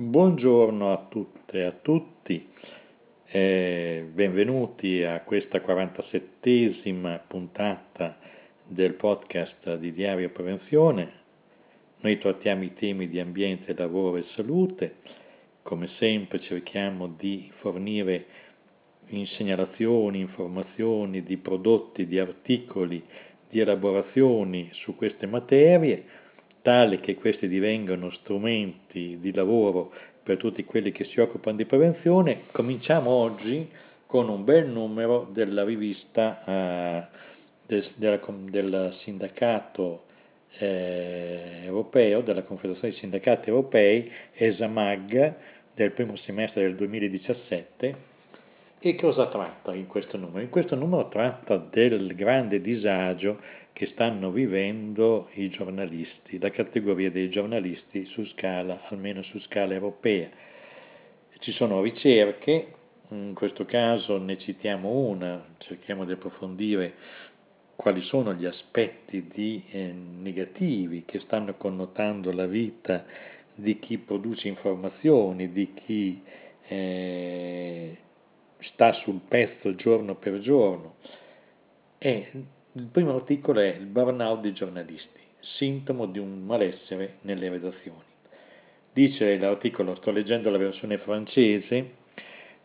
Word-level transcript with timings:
Buongiorno 0.00 0.92
a 0.92 1.06
tutte 1.08 1.58
e 1.58 1.64
a 1.64 1.72
tutti, 1.72 2.48
eh, 3.26 4.08
benvenuti 4.08 5.02
a 5.02 5.22
questa 5.22 5.58
47esima 5.58 7.20
puntata 7.26 8.16
del 8.64 8.94
podcast 8.94 9.74
di 9.74 9.92
Diario 9.92 10.30
Prevenzione. 10.30 11.10
Noi 11.98 12.16
trattiamo 12.16 12.62
i 12.62 12.74
temi 12.74 13.08
di 13.08 13.18
ambiente, 13.18 13.74
lavoro 13.74 14.18
e 14.18 14.24
salute. 14.36 14.98
Come 15.62 15.88
sempre 15.98 16.38
cerchiamo 16.42 17.08
di 17.08 17.50
fornire 17.58 18.26
segnalazioni, 19.36 20.20
informazioni 20.20 21.24
di 21.24 21.38
prodotti, 21.38 22.06
di 22.06 22.20
articoli, 22.20 23.02
di 23.50 23.58
elaborazioni 23.58 24.70
su 24.74 24.94
queste 24.94 25.26
materie 25.26 26.04
tale 26.68 27.00
che 27.00 27.14
questi 27.14 27.48
divengano 27.48 28.10
strumenti 28.10 29.16
di 29.20 29.32
lavoro 29.32 29.90
per 30.22 30.36
tutti 30.36 30.66
quelli 30.66 30.92
che 30.92 31.04
si 31.04 31.18
occupano 31.18 31.56
di 31.56 31.64
prevenzione, 31.64 32.42
cominciamo 32.52 33.08
oggi 33.08 33.66
con 34.04 34.28
un 34.28 34.44
bel 34.44 34.68
numero 34.68 35.26
della 35.32 35.64
rivista 35.64 36.44
eh, 36.44 37.06
del, 37.66 37.90
della, 37.94 38.20
del, 38.50 38.94
sindacato 39.02 40.04
eh, 40.58 41.62
europeo, 41.64 42.20
della 42.20 42.42
Confederazione 42.42 42.90
dei 42.90 43.00
Sindacati 43.00 43.48
Europei, 43.48 44.12
ESAMAG, 44.34 45.34
del 45.74 45.92
primo 45.92 46.16
semestre 46.16 46.64
del 46.64 46.76
2017. 46.76 48.17
E 48.80 48.94
cosa 48.94 49.26
tratta 49.26 49.74
in 49.74 49.88
questo 49.88 50.16
numero? 50.16 50.38
In 50.38 50.50
questo 50.50 50.76
numero 50.76 51.08
tratta 51.08 51.56
del 51.56 52.14
grande 52.14 52.60
disagio 52.60 53.40
che 53.72 53.86
stanno 53.86 54.30
vivendo 54.30 55.30
i 55.32 55.48
giornalisti, 55.48 56.38
la 56.38 56.50
categoria 56.50 57.10
dei 57.10 57.28
giornalisti 57.28 58.04
su 58.04 58.24
scala, 58.26 58.82
almeno 58.88 59.22
su 59.24 59.40
scala 59.40 59.74
europea. 59.74 60.28
Ci 61.40 61.50
sono 61.50 61.82
ricerche, 61.82 62.72
in 63.08 63.34
questo 63.34 63.64
caso 63.64 64.16
ne 64.16 64.38
citiamo 64.38 64.88
una, 64.88 65.44
cerchiamo 65.58 66.04
di 66.04 66.12
approfondire 66.12 66.94
quali 67.74 68.02
sono 68.02 68.32
gli 68.32 68.44
aspetti 68.44 69.26
di, 69.26 69.60
eh, 69.72 69.92
negativi 69.92 71.02
che 71.04 71.18
stanno 71.18 71.54
connotando 71.54 72.30
la 72.30 72.46
vita 72.46 73.04
di 73.56 73.76
chi 73.80 73.98
produce 73.98 74.46
informazioni, 74.46 75.50
di 75.50 75.74
chi 75.74 76.22
eh, 76.68 77.96
sta 78.60 78.92
sul 78.92 79.20
pezzo 79.26 79.74
giorno 79.74 80.14
per 80.16 80.40
giorno. 80.40 80.96
E 81.98 82.28
il 82.72 82.88
primo 82.90 83.14
articolo 83.14 83.60
è 83.60 83.74
il 83.78 83.86
burnout 83.86 84.40
dei 84.40 84.52
giornalisti, 84.52 85.20
sintomo 85.40 86.06
di 86.06 86.18
un 86.18 86.44
malessere 86.44 87.18
nelle 87.22 87.48
redazioni. 87.48 88.06
Dice 88.92 89.36
l'articolo, 89.38 89.94
sto 89.96 90.10
leggendo 90.10 90.50
la 90.50 90.58
versione 90.58 90.98
francese, 90.98 91.90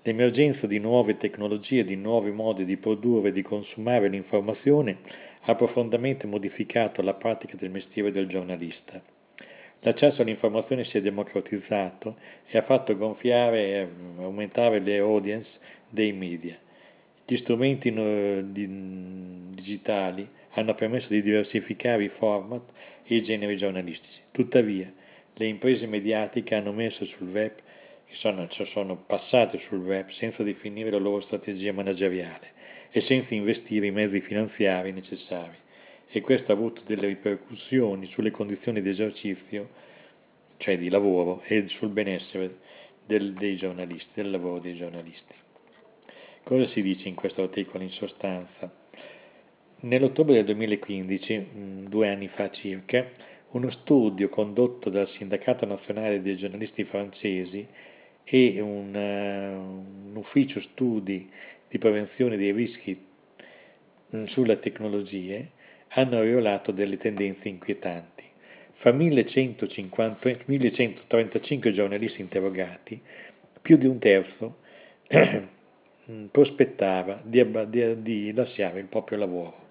l'emergenza 0.02 0.68
di 0.68 0.80
nuove 0.80 1.18
tecnologie, 1.18 1.84
di 1.84 1.96
nuovi 1.96 2.32
modi 2.32 2.66
di 2.66 2.78
produrre 2.78 3.30
e 3.30 3.32
di 3.32 3.42
consumare 3.42 4.08
l'informazione 4.10 4.98
ha 5.42 5.56
profondamente 5.56 6.26
modificato 6.28 7.02
la 7.02 7.14
pratica 7.14 7.56
del 7.58 7.70
mestiere 7.70 8.12
del 8.12 8.28
giornalista. 8.28 9.02
L'accesso 9.82 10.22
all'informazione 10.22 10.86
si 10.86 10.98
è 10.98 11.02
democratizzato 11.02 12.16
e 12.48 12.58
ha 12.58 12.62
fatto 12.62 12.96
gonfiare 12.96 13.66
e 13.66 13.88
aumentare 14.20 14.80
le 14.80 14.98
audience 15.00 15.50
dei 15.94 16.12
media. 16.12 16.58
Gli 17.26 17.38
strumenti 17.38 17.92
digitali 19.54 20.28
hanno 20.56 20.76
permesso 20.76 21.08
di 21.08 21.22
diversificare 21.22 22.04
i 22.04 22.10
format 22.18 22.64
e 23.04 23.16
i 23.16 23.24
generi 23.24 23.56
giornalistici. 23.58 24.20
Tuttavia, 24.32 24.92
le 25.36 25.46
imprese 25.46 25.86
mediatiche 25.86 26.56
hanno 26.56 26.74
messo 26.74 27.06
sul 27.06 27.30
web, 27.30 27.52
sono, 28.14 28.48
cioè 28.48 28.66
sono 28.68 28.98
passate 28.98 29.60
sul 29.68 29.80
web 29.80 30.10
senza 30.10 30.44
definire 30.44 30.92
la 30.92 30.98
loro 30.98 31.22
strategia 31.22 31.74
manageriale 31.74 32.52
e 32.92 33.02
senza 33.02 33.34
investire 33.34 33.88
i 33.88 33.92
mezzi 33.92 34.20
finanziari 34.22 34.92
necessari. 34.92 35.58
E 36.10 36.22
questo 36.22 36.52
ha 36.52 36.56
avuto 36.56 36.82
delle 36.86 37.08
ripercussioni 37.08 38.08
sulle 38.08 38.30
condizioni 38.32 38.82
di 38.82 38.90
esercizio, 38.90 39.70
cioè 40.58 40.78
di 40.78 40.90
lavoro, 40.90 41.42
e 41.46 41.68
sul 41.70 41.90
benessere 41.90 42.58
del, 43.06 43.34
dei 43.34 43.56
giornalisti, 43.56 44.10
del 44.14 44.30
lavoro 44.30 44.60
dei 44.60 44.76
giornalisti. 44.76 45.34
Cosa 46.44 46.68
si 46.68 46.82
dice 46.82 47.08
in 47.08 47.16
questo 47.16 47.42
articolo 47.42 47.86
in 47.86 47.92
sostanza? 47.92 48.70
Nell'ottobre 49.80 50.34
del 50.34 50.44
2015, 50.44 51.38
mm, 51.40 51.86
due 51.86 52.10
anni 52.10 52.28
fa 52.28 52.52
circa, 52.52 53.08
uno 53.52 53.72
studio 53.72 54.28
condotto 54.28 54.90
dal 54.90 55.08
Sindacato 55.12 55.66
Nazionale 55.66 56.22
dei 56.22 56.36
Giornalisti 56.36 56.84
Francesi 56.84 57.66
e 58.26 58.60
un, 58.60 58.94
uh, 58.94 60.10
un 60.10 60.16
ufficio 60.18 60.60
studi 60.60 61.32
di 61.70 61.78
prevenzione 61.78 62.36
dei 62.36 62.52
rischi 62.52 63.02
mm, 64.14 64.26
sulle 64.26 64.60
tecnologie 64.60 65.52
hanno 65.90 66.22
rivelato 66.24 66.74
delle 66.74 66.98
tendenze 66.98 67.48
inquietanti. 67.48 68.24
Fra 68.74 68.92
1150, 68.92 70.44
1135 70.44 71.72
giornalisti 71.72 72.20
interrogati, 72.20 73.00
più 73.62 73.78
di 73.78 73.88
un 73.88 73.98
terzo 74.00 74.58
prospettava 76.30 77.22
di, 77.24 77.46
di, 77.68 78.02
di, 78.02 78.34
lasciare 78.34 78.80
il 78.80 78.88
proprio 78.88 79.18
lavoro. 79.18 79.62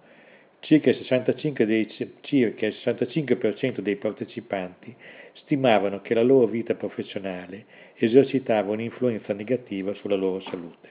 Circa 0.60 0.90
il 0.90 0.96
65%, 0.96 1.64
dei, 1.64 1.88
circa 2.20 2.66
il 2.66 2.76
65% 2.82 3.80
dei 3.80 3.96
partecipanti 3.96 4.94
stimavano 5.34 6.00
che 6.00 6.14
la 6.14 6.22
loro 6.22 6.46
vita 6.46 6.74
professionale 6.74 7.64
esercitava 7.96 8.72
un'influenza 8.72 9.32
negativa 9.32 9.92
sulla 9.94 10.14
loro 10.14 10.40
salute. 10.40 10.90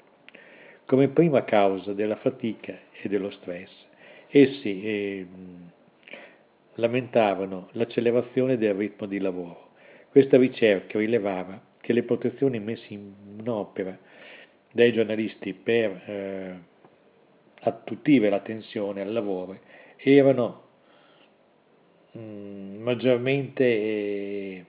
Come 0.86 1.08
prima 1.08 1.44
causa 1.46 1.94
della 1.94 2.18
fatica 2.18 2.78
e 3.02 3.08
dello 3.08 3.32
stress, 3.32 3.72
essi 4.28 4.84
eh, 4.84 5.28
lamentavano 6.76 7.70
l'accelerazione 7.74 8.58
del 8.58 8.74
ritmo 8.74 9.08
di 9.08 9.20
lavoro. 9.20 9.70
Questa 10.10 10.38
ricerca 10.38 11.00
rilevava 11.00 11.62
che 11.80 11.94
le 11.94 12.04
protezioni 12.04 12.60
messe 12.60 12.94
in 12.94 13.44
opera 13.48 13.98
dai 14.72 14.94
giornalisti 14.94 15.54
per 15.54 16.02
eh, 16.06 16.60
attutire 17.62 18.30
l'attenzione 18.30 19.02
al 19.02 19.12
lavoro 19.12 19.60
erano 19.98 20.64
mh, 22.12 22.20
mm, 22.20 22.82
maggiormente 22.82 23.64
eh, 23.64 24.66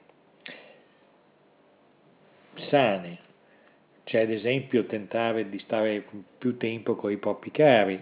sane, 2.68 3.18
cioè 4.04 4.22
ad 4.22 4.30
esempio 4.30 4.84
tentare 4.86 5.48
di 5.48 5.58
stare 5.60 6.04
più 6.38 6.56
tempo 6.56 6.96
con 6.96 7.10
i 7.10 7.16
propri 7.16 7.50
cari, 7.50 8.00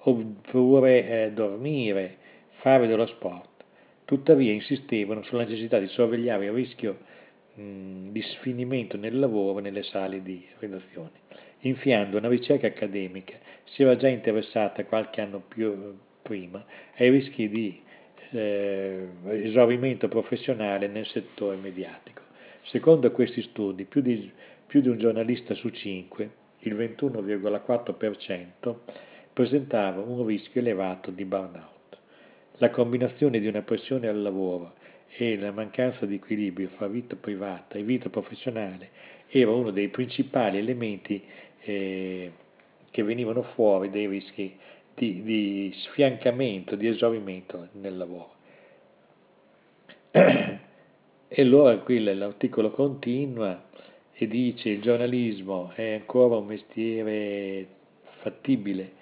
oppure 0.00 1.24
eh, 1.24 1.32
dormire, 1.32 2.16
fare 2.60 2.86
dello 2.86 3.06
sport. 3.06 3.64
Tuttavia 4.04 4.52
insistevano 4.52 5.22
sulla 5.22 5.44
necessità 5.44 5.78
di 5.78 5.88
sorvegliare 5.88 6.44
il 6.44 6.52
rischio 6.52 6.98
mh, 7.54 8.10
di 8.10 8.22
sfinimento 8.22 8.96
nel 8.96 9.18
lavoro 9.18 9.58
nelle 9.60 9.82
sale 9.82 10.22
di 10.22 10.46
redazione 10.58 11.25
infiando 11.66 12.18
una 12.18 12.28
ricerca 12.28 12.66
accademica, 12.66 13.34
si 13.64 13.82
era 13.82 13.96
già 13.96 14.08
interessata 14.08 14.84
qualche 14.84 15.20
anno 15.20 15.42
più 15.46 15.96
prima 16.22 16.64
ai 16.96 17.10
rischi 17.10 17.48
di 17.48 17.80
eh, 18.30 19.08
esaurimento 19.28 20.08
professionale 20.08 20.88
nel 20.88 21.06
settore 21.06 21.56
mediatico. 21.56 22.22
Secondo 22.64 23.10
questi 23.12 23.42
studi, 23.42 23.84
più 23.84 24.00
di, 24.00 24.30
più 24.66 24.80
di 24.80 24.88
un 24.88 24.98
giornalista 24.98 25.54
su 25.54 25.68
cinque, 25.70 26.30
il 26.60 26.74
21,4%, 26.74 28.74
presentava 29.32 30.00
un 30.00 30.26
rischio 30.26 30.60
elevato 30.60 31.10
di 31.10 31.24
burnout. 31.24 31.74
La 32.58 32.70
combinazione 32.70 33.38
di 33.38 33.46
una 33.46 33.62
pressione 33.62 34.08
al 34.08 34.20
lavoro 34.20 34.74
e 35.18 35.36
la 35.36 35.52
mancanza 35.52 36.06
di 36.06 36.16
equilibrio 36.16 36.68
fra 36.76 36.88
vita 36.88 37.16
privata 37.16 37.78
e 37.78 37.82
vita 37.82 38.08
professionale 38.08 38.90
era 39.28 39.50
uno 39.50 39.70
dei 39.70 39.88
principali 39.88 40.58
elementi 40.58 41.22
eh, 41.66 42.32
che 42.90 43.02
venivano 43.02 43.42
fuori 43.42 43.90
dei 43.90 44.06
rischi 44.06 44.56
di, 44.94 45.22
di 45.22 45.72
sfiancamento, 45.74 46.76
di 46.76 46.86
esaurimento 46.88 47.68
nel 47.72 47.96
lavoro. 47.96 48.34
E 51.28 51.42
allora 51.42 51.76
qui 51.78 52.02
l'articolo 52.02 52.70
continua 52.70 53.64
e 54.12 54.26
dice 54.26 54.70
il 54.70 54.80
giornalismo 54.80 55.72
è 55.74 55.94
ancora 55.94 56.36
un 56.36 56.46
mestiere 56.46 57.66
fattibile, 58.20 58.92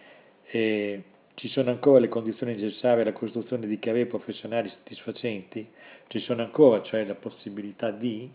e 0.46 1.02
ci 1.34 1.49
sono 1.49 1.70
ancora 1.70 2.00
le 2.00 2.08
condizioni 2.08 2.55
necessarie 2.55 3.02
alla 3.02 3.12
costruzione 3.12 3.67
di 3.67 3.78
carriere 3.78 4.08
professionali 4.08 4.69
soddisfacenti, 4.70 5.69
ci 6.08 6.19
sono 6.20 6.43
ancora 6.43 6.82
cioè 6.82 7.05
la 7.05 7.14
possibilità 7.14 7.90
di 7.90 8.28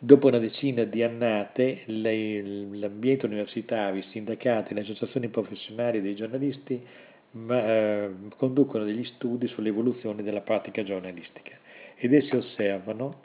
Dopo 0.00 0.28
una 0.28 0.38
decina 0.38 0.84
di 0.84 1.02
annate, 1.02 1.82
l'ambiente 1.86 3.26
universitario, 3.26 3.98
i 3.98 4.04
sindacati, 4.10 4.72
le 4.72 4.82
associazioni 4.82 5.26
professionali 5.26 6.00
dei 6.00 6.14
giornalisti 6.14 6.80
eh, 7.50 8.10
conducono 8.36 8.84
degli 8.84 9.02
studi 9.04 9.48
sull'evoluzione 9.48 10.22
della 10.22 10.42
pratica 10.42 10.84
giornalistica 10.84 11.56
ed 11.96 12.14
essi 12.14 12.36
osservano 12.36 13.22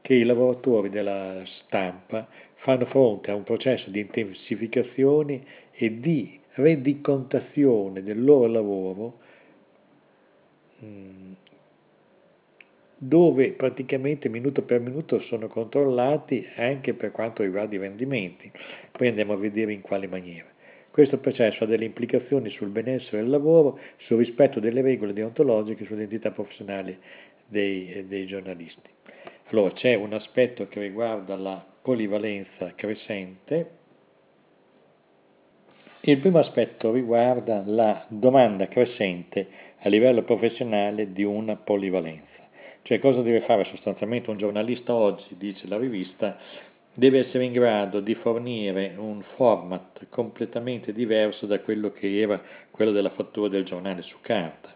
che 0.00 0.14
i 0.14 0.24
lavoratori 0.24 0.88
della 0.88 1.42
stampa 1.64 2.26
fanno 2.54 2.86
fronte 2.86 3.30
a 3.30 3.34
un 3.34 3.42
processo 3.42 3.90
di 3.90 4.00
intensificazione 4.00 5.42
e 5.72 6.00
di 6.00 6.40
rendicontazione 6.54 8.02
del 8.02 8.24
loro 8.24 8.46
lavoro 8.46 9.18
dove 12.96 13.52
praticamente 13.52 14.28
minuto 14.28 14.62
per 14.62 14.80
minuto 14.80 15.20
sono 15.20 15.48
controllati 15.48 16.46
anche 16.56 16.94
per 16.94 17.10
quanto 17.10 17.42
riguarda 17.42 17.74
i 17.74 17.78
rendimenti. 17.78 18.50
Poi 18.92 19.08
andiamo 19.08 19.32
a 19.32 19.36
vedere 19.36 19.72
in 19.72 19.80
quale 19.80 20.06
maniera. 20.06 20.46
Questo 20.90 21.18
processo 21.18 21.64
ha 21.64 21.66
delle 21.66 21.84
implicazioni 21.84 22.50
sul 22.50 22.68
benessere 22.68 23.22
del 23.22 23.30
lavoro, 23.30 23.80
sul 23.96 24.18
rispetto 24.18 24.60
delle 24.60 24.80
regole 24.80 25.12
deontologiche, 25.12 25.84
sull'identità 25.84 26.30
professionale 26.30 26.98
dei, 27.46 28.06
dei 28.06 28.26
giornalisti. 28.26 28.90
Allora 29.50 29.72
c'è 29.72 29.94
un 29.94 30.12
aspetto 30.12 30.68
che 30.68 30.80
riguarda 30.80 31.34
la 31.36 31.64
polivalenza 31.82 32.74
crescente. 32.74 33.70
Il 36.02 36.18
primo 36.18 36.38
aspetto 36.38 36.92
riguarda 36.92 37.62
la 37.66 38.04
domanda 38.08 38.68
crescente 38.68 39.48
a 39.80 39.88
livello 39.88 40.22
professionale 40.22 41.12
di 41.12 41.24
una 41.24 41.56
polivalenza. 41.56 42.33
Cioè 42.86 42.98
cosa 42.98 43.22
deve 43.22 43.40
fare 43.40 43.64
sostanzialmente 43.64 44.28
un 44.28 44.36
giornalista 44.36 44.92
oggi, 44.92 45.36
dice 45.38 45.66
la 45.66 45.78
rivista, 45.78 46.36
deve 46.92 47.20
essere 47.20 47.44
in 47.44 47.52
grado 47.52 48.00
di 48.00 48.14
fornire 48.14 48.94
un 48.98 49.22
format 49.36 50.06
completamente 50.10 50.92
diverso 50.92 51.46
da 51.46 51.60
quello 51.60 51.92
che 51.92 52.20
era 52.20 52.42
quello 52.70 52.90
della 52.90 53.08
fattura 53.08 53.48
del 53.48 53.64
giornale 53.64 54.02
su 54.02 54.16
carta. 54.20 54.70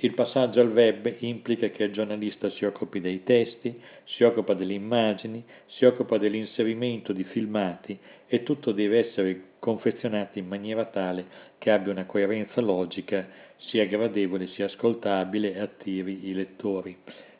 Il 0.00 0.14
passaggio 0.14 0.60
al 0.60 0.72
web 0.72 1.14
implica 1.20 1.68
che 1.68 1.84
il 1.84 1.92
giornalista 1.92 2.50
si 2.50 2.64
occupi 2.64 3.00
dei 3.00 3.22
testi, 3.22 3.80
si 4.02 4.24
occupa 4.24 4.54
delle 4.54 4.74
immagini, 4.74 5.44
si 5.66 5.84
occupa 5.84 6.18
dell'inserimento 6.18 7.12
di 7.12 7.22
filmati 7.22 7.96
e 8.26 8.42
tutto 8.42 8.72
deve 8.72 9.06
essere 9.06 9.42
confezionato 9.60 10.40
in 10.40 10.48
maniera 10.48 10.86
tale 10.86 11.24
che 11.58 11.70
abbia 11.70 11.92
una 11.92 12.04
coerenza 12.04 12.60
logica, 12.60 13.28
sia 13.58 13.86
gradevole, 13.86 14.48
sia 14.48 14.64
ascoltabile 14.64 15.54
e 15.54 15.60
attiri 15.60 16.28
i 16.28 16.32
lettori. 16.32 16.96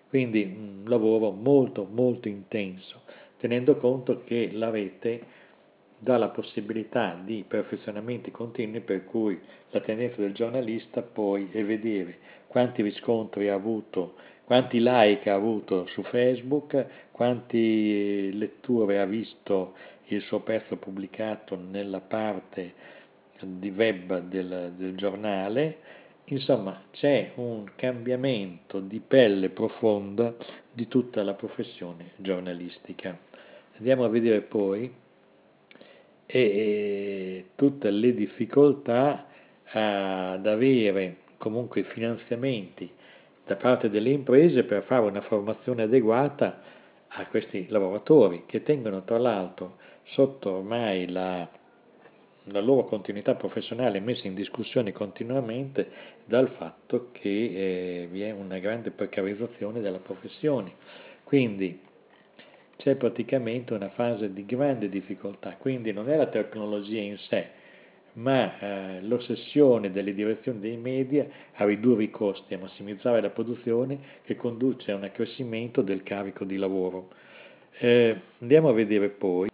Quindi 0.08 0.42
un 0.42 0.84
lavoro 0.86 1.30
molto 1.30 1.86
molto 1.90 2.28
intenso, 2.28 3.02
tenendo 3.38 3.76
conto 3.76 4.22
che 4.24 4.50
la 4.52 4.70
rete 4.70 5.36
dà 5.98 6.16
la 6.16 6.28
possibilità 6.28 7.20
di 7.22 7.44
perfezionamenti 7.46 8.30
continui 8.30 8.80
per 8.80 9.04
cui 9.04 9.38
la 9.70 9.80
tendenza 9.80 10.20
del 10.20 10.32
giornalista 10.32 11.02
poi 11.02 11.48
è 11.52 11.64
vedere 11.64 12.18
quanti 12.46 12.82
riscontri 12.82 13.48
ha 13.48 13.54
avuto, 13.54 14.14
quanti 14.44 14.78
like 14.80 15.28
ha 15.28 15.34
avuto 15.34 15.86
su 15.86 16.02
Facebook, 16.02 16.86
quante 17.10 17.58
letture 18.32 19.00
ha 19.00 19.04
visto 19.04 19.74
il 20.06 20.22
suo 20.22 20.40
pezzo 20.40 20.76
pubblicato 20.76 21.56
nella 21.56 22.00
parte 22.00 22.72
di 23.40 23.70
web 23.70 24.20
del, 24.20 24.72
del 24.76 24.96
giornale 24.96 25.78
Insomma, 26.30 26.82
c'è 26.90 27.32
un 27.36 27.70
cambiamento 27.74 28.80
di 28.80 29.00
pelle 29.00 29.48
profonda 29.48 30.34
di 30.70 30.86
tutta 30.86 31.22
la 31.22 31.32
professione 31.32 32.10
giornalistica. 32.16 33.18
Andiamo 33.78 34.04
a 34.04 34.08
vedere 34.08 34.42
poi 34.42 34.92
e, 36.26 36.38
e 36.40 37.46
tutte 37.54 37.90
le 37.90 38.12
difficoltà 38.12 39.26
ad 39.70 40.46
avere 40.46 41.16
comunque 41.38 41.84
finanziamenti 41.84 42.90
da 43.46 43.56
parte 43.56 43.88
delle 43.88 44.10
imprese 44.10 44.64
per 44.64 44.82
fare 44.82 45.06
una 45.06 45.22
formazione 45.22 45.84
adeguata 45.84 46.60
a 47.08 47.26
questi 47.28 47.66
lavoratori 47.68 48.44
che 48.44 48.62
tengono 48.62 49.02
tra 49.02 49.16
l'altro 49.16 49.78
sotto 50.04 50.56
ormai 50.56 51.08
la 51.08 51.48
la 52.50 52.60
loro 52.60 52.84
continuità 52.84 53.34
professionale 53.34 53.98
è 53.98 54.00
messa 54.00 54.26
in 54.26 54.34
discussione 54.34 54.92
continuamente 54.92 55.90
dal 56.24 56.48
fatto 56.50 57.08
che 57.12 57.28
eh, 58.02 58.08
vi 58.10 58.22
è 58.22 58.30
una 58.30 58.58
grande 58.58 58.90
precarizzazione 58.90 59.80
della 59.80 59.98
professione. 59.98 60.72
Quindi 61.24 61.80
c'è 62.76 62.94
praticamente 62.94 63.74
una 63.74 63.90
fase 63.90 64.32
di 64.32 64.44
grande 64.44 64.88
difficoltà, 64.88 65.56
quindi 65.58 65.92
non 65.92 66.08
è 66.08 66.16
la 66.16 66.26
tecnologia 66.26 67.00
in 67.00 67.18
sé, 67.18 67.48
ma 68.14 68.58
eh, 68.58 69.02
l'ossessione 69.02 69.90
delle 69.90 70.14
direzioni 70.14 70.60
dei 70.60 70.76
media 70.76 71.26
a 71.54 71.64
ridurre 71.64 72.04
i 72.04 72.10
costi, 72.10 72.54
a 72.54 72.58
massimizzare 72.58 73.20
la 73.20 73.30
produzione 73.30 73.98
che 74.24 74.36
conduce 74.36 74.92
a 74.92 74.96
un 74.96 75.04
accrescimento 75.04 75.82
del 75.82 76.02
carico 76.02 76.44
di 76.44 76.56
lavoro. 76.56 77.10
Eh, 77.78 78.16
andiamo 78.40 78.68
a 78.68 78.72
vedere 78.72 79.08
poi. 79.08 79.48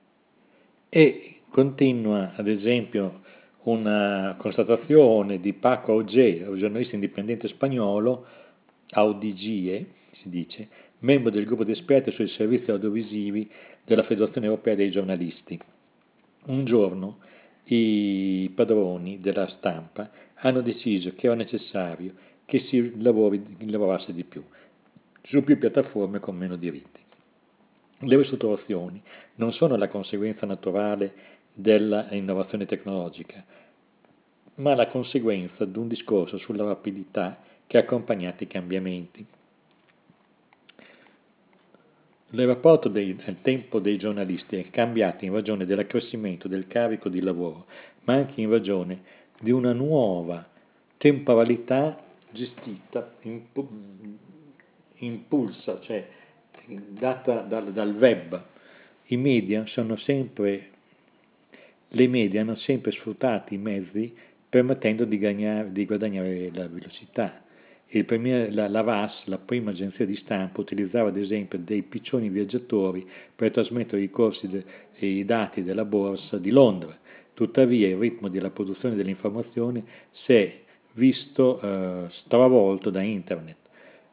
E 0.88 1.33
Continua, 1.54 2.32
ad 2.34 2.48
esempio, 2.48 3.20
una 3.62 4.34
constatazione 4.38 5.38
di 5.38 5.52
Paco 5.52 5.92
Auger, 5.92 6.52
giornalista 6.56 6.96
indipendente 6.96 7.46
spagnolo, 7.46 8.26
Audigie, 8.90 9.86
si 10.14 10.28
dice, 10.30 10.68
membro 10.98 11.30
del 11.30 11.44
gruppo 11.44 11.62
di 11.62 11.70
esperti 11.70 12.10
sui 12.10 12.26
servizi 12.26 12.72
audiovisivi 12.72 13.48
della 13.84 14.02
Federazione 14.02 14.48
Europea 14.48 14.74
dei 14.74 14.90
Giornalisti. 14.90 15.56
Un 16.46 16.64
giorno 16.64 17.18
i 17.66 18.50
padroni 18.52 19.20
della 19.20 19.46
stampa 19.46 20.10
hanno 20.34 20.60
deciso 20.60 21.12
che 21.14 21.26
era 21.26 21.36
necessario 21.36 22.14
che 22.46 22.58
si 22.62 23.00
lavori, 23.00 23.40
lavorasse 23.70 24.12
di 24.12 24.24
più, 24.24 24.42
su 25.22 25.44
più 25.44 25.56
piattaforme 25.56 26.18
con 26.18 26.34
meno 26.34 26.56
diritti. 26.56 27.02
Le 28.00 28.16
ristrutturazioni 28.16 29.00
non 29.36 29.52
sono 29.52 29.76
la 29.76 29.86
conseguenza 29.86 30.46
naturale 30.46 31.33
dell'innovazione 31.54 32.66
tecnologica, 32.66 33.42
ma 34.56 34.74
la 34.74 34.88
conseguenza 34.88 35.64
di 35.64 35.78
un 35.78 35.88
discorso 35.88 36.36
sulla 36.38 36.64
rapidità 36.64 37.38
che 37.66 37.76
ha 37.76 37.80
accompagnato 37.80 38.42
i 38.42 38.48
cambiamenti. 38.48 39.24
Il 42.30 42.46
rapporto 42.46 42.88
del 42.88 43.16
tempo 43.42 43.78
dei 43.78 43.96
giornalisti 43.96 44.56
è 44.56 44.68
cambiato 44.70 45.24
in 45.24 45.32
ragione 45.32 45.64
dell'accrescimento 45.64 46.48
del 46.48 46.66
carico 46.66 47.08
di 47.08 47.20
lavoro, 47.20 47.66
ma 48.02 48.14
anche 48.14 48.40
in 48.40 48.50
ragione 48.50 49.02
di 49.40 49.52
una 49.52 49.72
nuova 49.72 50.44
temporalità 50.98 52.02
gestita, 52.30 53.14
impulsa, 54.96 55.80
cioè 55.80 56.08
data 56.66 57.40
dal, 57.42 57.72
dal 57.72 57.94
web. 57.94 58.42
I 59.06 59.16
media 59.16 59.64
sono 59.66 59.96
sempre 59.96 60.70
le 61.94 62.08
medie 62.08 62.40
hanno 62.40 62.56
sempre 62.56 62.90
sfruttato 62.90 63.54
i 63.54 63.58
mezzi 63.58 64.12
permettendo 64.48 65.04
di, 65.04 65.18
gagnare, 65.18 65.72
di 65.72 65.84
guadagnare 65.84 66.50
la 66.52 66.68
velocità. 66.68 67.42
Premier, 68.06 68.52
la, 68.52 68.68
la, 68.68 68.82
VAS, 68.82 69.26
la 69.26 69.38
prima 69.38 69.70
agenzia 69.70 70.04
di 70.04 70.16
stampa, 70.16 70.60
utilizzava 70.60 71.10
ad 71.10 71.16
esempio 71.16 71.58
dei 71.58 71.82
piccioni 71.82 72.28
viaggiatori 72.28 73.06
per 73.36 73.52
trasmettere 73.52 74.02
i 74.02 74.10
corsi 74.10 74.48
e 74.96 75.06
i 75.06 75.24
dati 75.24 75.62
della 75.62 75.84
borsa 75.84 76.38
di 76.38 76.50
Londra. 76.50 76.96
Tuttavia 77.34 77.88
il 77.88 77.96
ritmo 77.96 78.28
della 78.28 78.50
produzione 78.50 78.96
dell'informazione 78.96 79.84
si 80.10 80.32
è 80.32 80.60
visto 80.94 81.60
eh, 81.60 82.06
stravolto 82.24 82.90
da 82.90 83.02
Internet. 83.02 83.56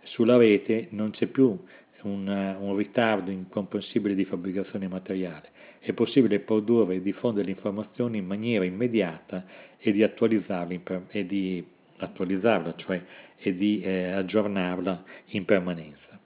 Sulla 0.04 0.38
rete 0.38 0.88
non 0.92 1.10
c'è 1.10 1.26
più 1.26 1.58
un, 2.04 2.56
un 2.60 2.76
ritardo 2.76 3.32
incomprensibile 3.32 4.14
di 4.14 4.26
fabbricazione 4.26 4.88
materiale 4.88 5.50
è 5.84 5.94
possibile 5.94 6.40
produrre 6.40 6.96
e 6.96 7.02
diffondere 7.02 7.48
l'informazione 7.48 8.18
in 8.18 8.26
maniera 8.28 8.64
immediata 8.64 9.44
e 9.80 9.92
di 9.92 10.04
attualizzarla, 10.04 11.08
e 11.10 11.26
di 11.26 11.66
attualizzarla 11.98 12.76
cioè 12.76 13.02
e 13.38 13.56
di 13.56 13.82
eh, 13.82 14.12
aggiornarla 14.12 15.04
in 15.30 15.46
permanenza. 15.46 16.20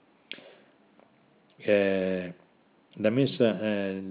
Eh, 1.56 2.32
la 2.98 3.10
messa, 3.10 3.60
eh, 3.60 4.02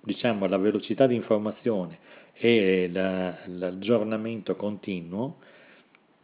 diciamo, 0.00 0.46
la 0.46 0.56
velocità 0.56 1.08
di 1.08 1.16
informazione 1.16 1.98
e 2.34 2.88
la, 2.92 3.36
l'aggiornamento 3.46 4.54
continuo, 4.54 5.38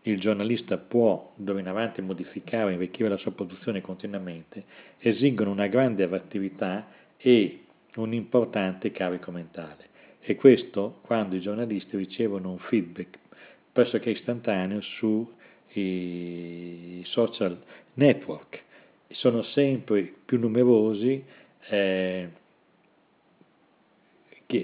il 0.02 0.20
giornalista 0.20 0.78
può 0.78 1.32
d'ora 1.34 1.58
in 1.58 1.66
avanti 1.66 2.00
modificare 2.00 2.70
e 2.70 2.74
arricchire 2.76 3.08
la 3.08 3.16
sua 3.16 3.32
produzione 3.32 3.80
continuamente, 3.80 4.64
esigono 5.00 5.50
una 5.50 5.66
grande 5.66 6.04
attività 6.04 6.86
e 7.16 7.64
un 8.02 8.12
importante 8.12 8.90
carico 8.90 9.30
mentale 9.30 9.86
e 10.20 10.34
questo 10.36 10.98
quando 11.02 11.36
i 11.36 11.40
giornalisti 11.40 11.96
ricevono 11.96 12.50
un 12.50 12.58
feedback 12.58 13.18
pressoché 13.72 14.10
istantaneo 14.10 14.80
sui 14.80 15.26
social 17.04 17.58
network. 17.94 18.62
Sono 19.10 19.42
sempre 19.42 20.12
più 20.24 20.38
numerosi 20.38 21.24
eh, 21.68 22.28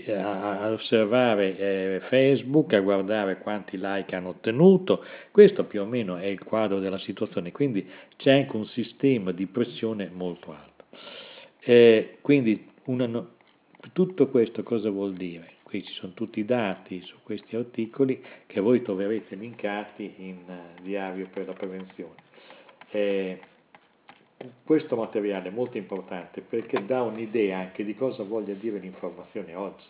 a 0.09 0.71
osservare 0.71 1.57
eh, 1.59 2.00
Facebook, 2.09 2.73
a 2.73 2.81
guardare 2.81 3.38
quanti 3.38 3.79
like 3.79 4.14
hanno 4.14 4.31
ottenuto, 4.31 5.05
questo 5.31 5.64
più 5.64 5.83
o 5.83 5.85
meno 5.85 6.17
è 6.17 6.26
il 6.26 6.43
quadro 6.43 6.79
della 6.79 6.99
situazione, 6.99 7.53
quindi 7.53 7.87
c'è 8.17 8.33
anche 8.33 8.57
un 8.57 8.67
sistema 8.67 9.31
di 9.33 9.47
pressione 9.47 10.11
molto 10.12 10.53
alto. 10.53 10.85
Eh, 11.61 12.19
quindi 12.21 12.73
una, 12.87 13.26
tutto 13.93 14.29
questo 14.29 14.62
cosa 14.62 14.91
vuol 14.91 15.14
dire? 15.14 15.55
Qui 15.62 15.83
ci 15.85 15.93
sono 15.93 16.12
tutti 16.12 16.41
i 16.41 16.45
dati 16.45 17.00
su 17.03 17.17
questi 17.23 17.57
articoli 17.57 18.23
che 18.47 18.61
voi 18.61 18.83
troverete 18.83 19.35
linkati 19.35 20.14
in 20.19 20.38
uh, 20.47 20.83
diario 20.83 21.29
per 21.33 21.47
la 21.47 21.53
prevenzione. 21.53 22.14
Eh, 22.91 23.41
questo 24.62 24.97
materiale 24.97 25.49
è 25.49 25.53
molto 25.53 25.79
importante 25.79 26.43
perché 26.43 26.85
dà 26.85 27.03
un'idea 27.03 27.59
anche 27.59 27.85
di 27.85 27.95
cosa 27.95 28.23
voglia 28.23 28.55
dire 28.55 28.79
l'informazione 28.79 29.55
oggi. 29.55 29.85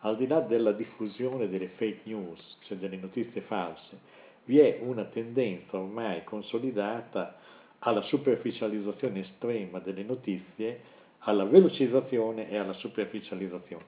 Al 0.00 0.16
di 0.16 0.26
là 0.26 0.40
della 0.40 0.72
diffusione 0.72 1.48
delle 1.48 1.68
fake 1.68 2.02
news, 2.04 2.58
cioè 2.60 2.78
delle 2.78 2.96
notizie 2.96 3.40
false, 3.42 3.98
vi 4.44 4.60
è 4.60 4.78
una 4.80 5.04
tendenza 5.04 5.76
ormai 5.76 6.22
consolidata 6.24 7.36
alla 7.80 8.02
superficializzazione 8.02 9.20
estrema 9.20 9.78
delle 9.80 10.04
notizie, 10.04 10.80
alla 11.20 11.44
velocizzazione 11.44 12.50
e 12.50 12.56
alla 12.56 12.72
superficializzazione. 12.74 13.84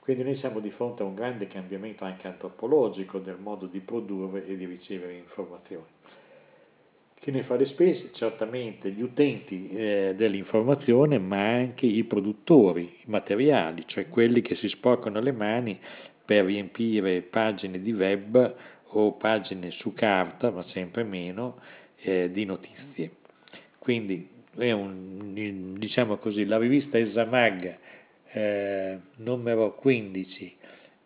Quindi 0.00 0.24
noi 0.24 0.36
siamo 0.36 0.58
di 0.58 0.70
fronte 0.70 1.02
a 1.02 1.06
un 1.06 1.14
grande 1.14 1.46
cambiamento 1.46 2.04
anche 2.04 2.26
antropologico 2.26 3.18
del 3.18 3.38
modo 3.38 3.66
di 3.66 3.78
produrre 3.80 4.46
e 4.46 4.56
di 4.56 4.66
ricevere 4.66 5.14
informazioni. 5.14 5.86
Chi 7.20 7.30
ne 7.30 7.44
fa 7.44 7.54
le 7.54 7.66
spese? 7.66 8.10
Certamente 8.12 8.90
gli 8.90 9.00
utenti 9.00 9.68
eh, 9.68 10.14
dell'informazione, 10.16 11.18
ma 11.20 11.50
anche 11.50 11.86
i 11.86 12.02
produttori 12.02 12.96
i 13.04 13.10
materiali, 13.10 13.84
cioè 13.86 14.08
quelli 14.08 14.42
che 14.42 14.56
si 14.56 14.68
sporcano 14.68 15.20
le 15.20 15.30
mani 15.30 15.78
per 16.24 16.46
riempire 16.46 17.22
pagine 17.22 17.80
di 17.80 17.92
web 17.92 18.54
o 18.86 19.12
pagine 19.12 19.70
su 19.70 19.94
carta, 19.94 20.50
ma 20.50 20.64
sempre 20.64 21.04
meno, 21.04 21.60
eh, 21.98 22.28
di 22.32 22.44
notizie. 22.44 23.12
Quindi 23.78 24.28
è 24.56 24.72
un, 24.72 25.76
diciamo 25.78 26.16
così, 26.16 26.44
la 26.44 26.58
rivista 26.58 26.98
Esamag 26.98 27.78
eh, 28.32 28.98
numero 29.16 29.74
15 29.74 30.56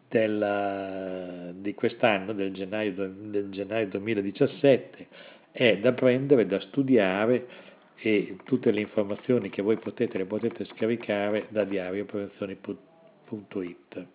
della, 0.09 1.51
di 1.53 1.75
quest'anno, 1.75 2.33
del 2.33 2.53
gennaio, 2.53 2.93
del 2.95 3.51
gennaio 3.51 3.89
2017, 3.89 5.07
è 5.51 5.79
da 5.79 5.93
prendere, 5.93 6.47
da 6.47 6.61
studiare 6.61 7.65
e 7.97 8.37
tutte 8.45 8.71
le 8.71 8.81
informazioni 8.81 9.49
che 9.49 9.63
voi 9.63 9.79
potete 9.79 10.19
le 10.19 10.27
potete 10.27 10.67
scaricare 10.67 11.47
da 11.49 11.65
diarioprevenzioni.it. 11.65 14.07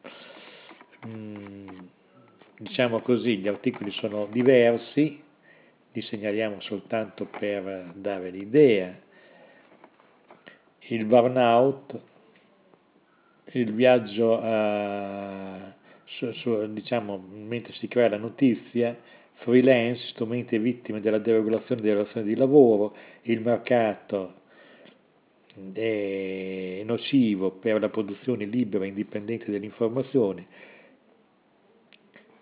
Mm, 1.08 1.68
diciamo 2.60 3.00
così, 3.00 3.38
gli 3.38 3.48
articoli 3.48 3.90
sono 3.92 4.28
diversi, 4.28 5.20
li 5.94 6.02
segnaliamo 6.02 6.62
soltanto 6.62 7.26
per 7.26 7.92
dare 7.96 8.30
l'idea. 8.30 8.96
Il 10.92 11.06
burnout, 11.06 12.00
il 13.54 13.74
viaggio 13.74 14.38
a, 14.42 15.74
su, 16.04 16.32
su, 16.34 16.74
diciamo, 16.74 17.18
mentre 17.32 17.72
si 17.76 17.88
crea 17.88 18.10
la 18.10 18.18
notizia, 18.18 18.98
freelance, 19.36 20.10
strumenti 20.10 20.58
vittime 20.58 21.00
della 21.00 21.18
deregolazione 21.18 21.80
delle 21.80 21.94
relazioni 21.94 22.28
di 22.28 22.36
lavoro, 22.36 22.94
il 23.22 23.40
mercato 23.40 24.34
è 25.72 26.82
nocivo 26.84 27.52
per 27.52 27.80
la 27.80 27.90
produzione 27.90 28.44
libera 28.44 28.84
e 28.84 28.90
indipendente 28.90 29.50
dell'informazione 29.50 30.46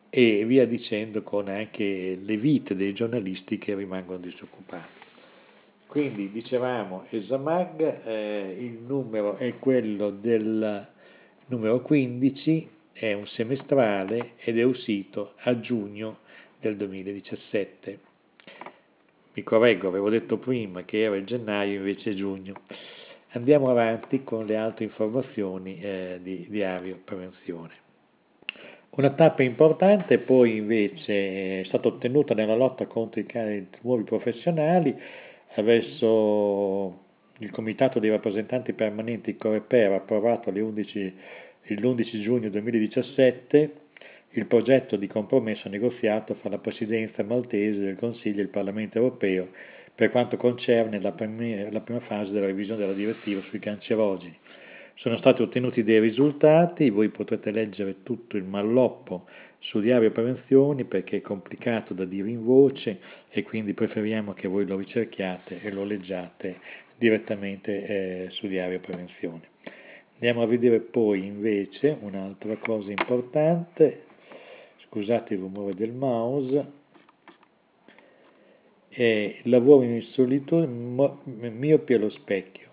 e 0.10 0.44
via 0.46 0.66
dicendo 0.66 1.22
con 1.22 1.50
anche 1.50 2.18
le 2.20 2.38
vite 2.38 2.76
dei 2.76 2.94
giornalisti 2.94 3.60
che 3.60 3.76
rimangono 3.76 4.18
disoccupati. 4.18 4.99
Quindi 5.90 6.30
dicevamo 6.30 7.06
Esamag, 7.10 8.06
eh, 8.06 8.56
il 8.60 8.78
numero 8.86 9.38
è 9.38 9.58
quello 9.58 10.12
del 10.12 10.88
numero 11.48 11.82
15, 11.82 12.70
è 12.92 13.14
un 13.14 13.26
semestrale 13.26 14.34
ed 14.38 14.60
è 14.60 14.62
uscito 14.62 15.34
a 15.38 15.60
giugno 15.60 16.20
del 16.60 16.78
2017. 16.78 18.00
Mi 19.34 19.42
correggo, 19.42 19.88
avevo 19.88 20.12
detto 20.12 20.38
prima 20.38 20.84
che 20.84 21.02
era 21.02 21.16
il 21.16 21.26
gennaio 21.26 21.78
invece 21.78 22.14
giugno. 22.14 22.54
Andiamo 23.30 23.72
avanti 23.72 24.24
con 24.24 24.46
le 24.46 24.58
altre 24.58 24.84
informazioni 24.84 25.80
eh, 25.82 26.20
di 26.22 26.46
diario 26.52 27.00
prevenzione. 27.04 27.74
Una 28.92 29.10
tappa 29.10 29.42
importante 29.42 30.20
poi 30.20 30.58
invece 30.58 31.62
è 31.62 31.64
stata 31.64 31.88
ottenuta 31.88 32.36
nella 32.36 32.56
lotta 32.56 32.86
contro 32.86 33.20
i 33.20 33.68
nuovi 33.82 34.04
professionali 34.04 34.96
verso 35.58 37.08
il 37.40 37.52
Comitato 37.52 38.00
dei 38.00 38.10
rappresentanti 38.10 38.74
permanenti 38.74 39.38
Coreper 39.38 39.94
approvato 39.94 40.52
l'11, 40.52 41.12
l'11 41.64 42.22
giugno 42.22 42.50
2017 42.50 43.74
il 44.34 44.46
progetto 44.46 44.96
di 44.96 45.08
compromesso 45.08 45.70
negoziato 45.70 46.36
fra 46.36 46.50
la 46.50 46.60
Presidenza 46.60 47.24
maltese 47.24 47.80
del 47.80 47.96
Consiglio 47.96 48.40
e 48.40 48.44
il 48.44 48.50
Parlamento 48.50 48.98
europeo 48.98 49.50
per 49.96 50.12
quanto 50.12 50.38
concerne 50.38 51.02
la 51.02 51.12
prima, 51.12 51.70
la 51.72 51.82
prima 51.82 52.00
fase 52.00 52.32
della 52.32 52.46
revisione 52.46 52.80
della 52.80 52.94
direttiva 52.94 53.42
sui 53.42 53.60
cancerogeni. 53.60 54.38
Sono 54.96 55.18
stati 55.18 55.42
ottenuti 55.42 55.84
dei 55.84 56.00
risultati, 56.00 56.90
voi 56.90 57.10
potrete 57.10 57.52
leggere 57.52 58.04
tutto 58.04 58.38
il 58.38 58.44
malloppo 58.44 59.26
su 59.60 59.80
Diario 59.82 60.12
Prevenzioni 60.12 60.86
perché 60.86 61.18
è 61.18 61.22
complicato 61.22 61.94
da 61.94 62.06
dire 62.06 62.30
in 62.30 62.44
voce 62.44 63.00
e 63.30 63.44
quindi 63.44 63.74
preferiamo 63.74 64.34
che 64.34 64.48
voi 64.48 64.66
lo 64.66 64.78
ricerchiate 64.78 65.62
e 65.62 65.72
lo 65.72 65.84
leggiate 65.84 66.60
direttamente 66.98 67.86
eh, 67.86 68.30
su 68.30 68.48
Diario 68.48 68.80
Prevenzione. 68.80 69.42
Andiamo 70.14 70.42
a 70.42 70.48
vedere 70.48 70.80
poi 70.80 71.26
invece 71.26 71.98
un'altra 72.02 72.58
cosa 72.58 72.90
importante, 72.92 74.04
scusate 74.88 75.34
il 75.34 75.40
rumore 75.40 75.76
del 75.76 75.94
mouse, 75.94 76.78
è 78.90 79.38
lavoro 79.44 79.84
in 79.84 80.02
solitudine, 80.02 81.50
miopia 81.52 81.96
allo 81.96 82.10
specchio. 82.10 82.68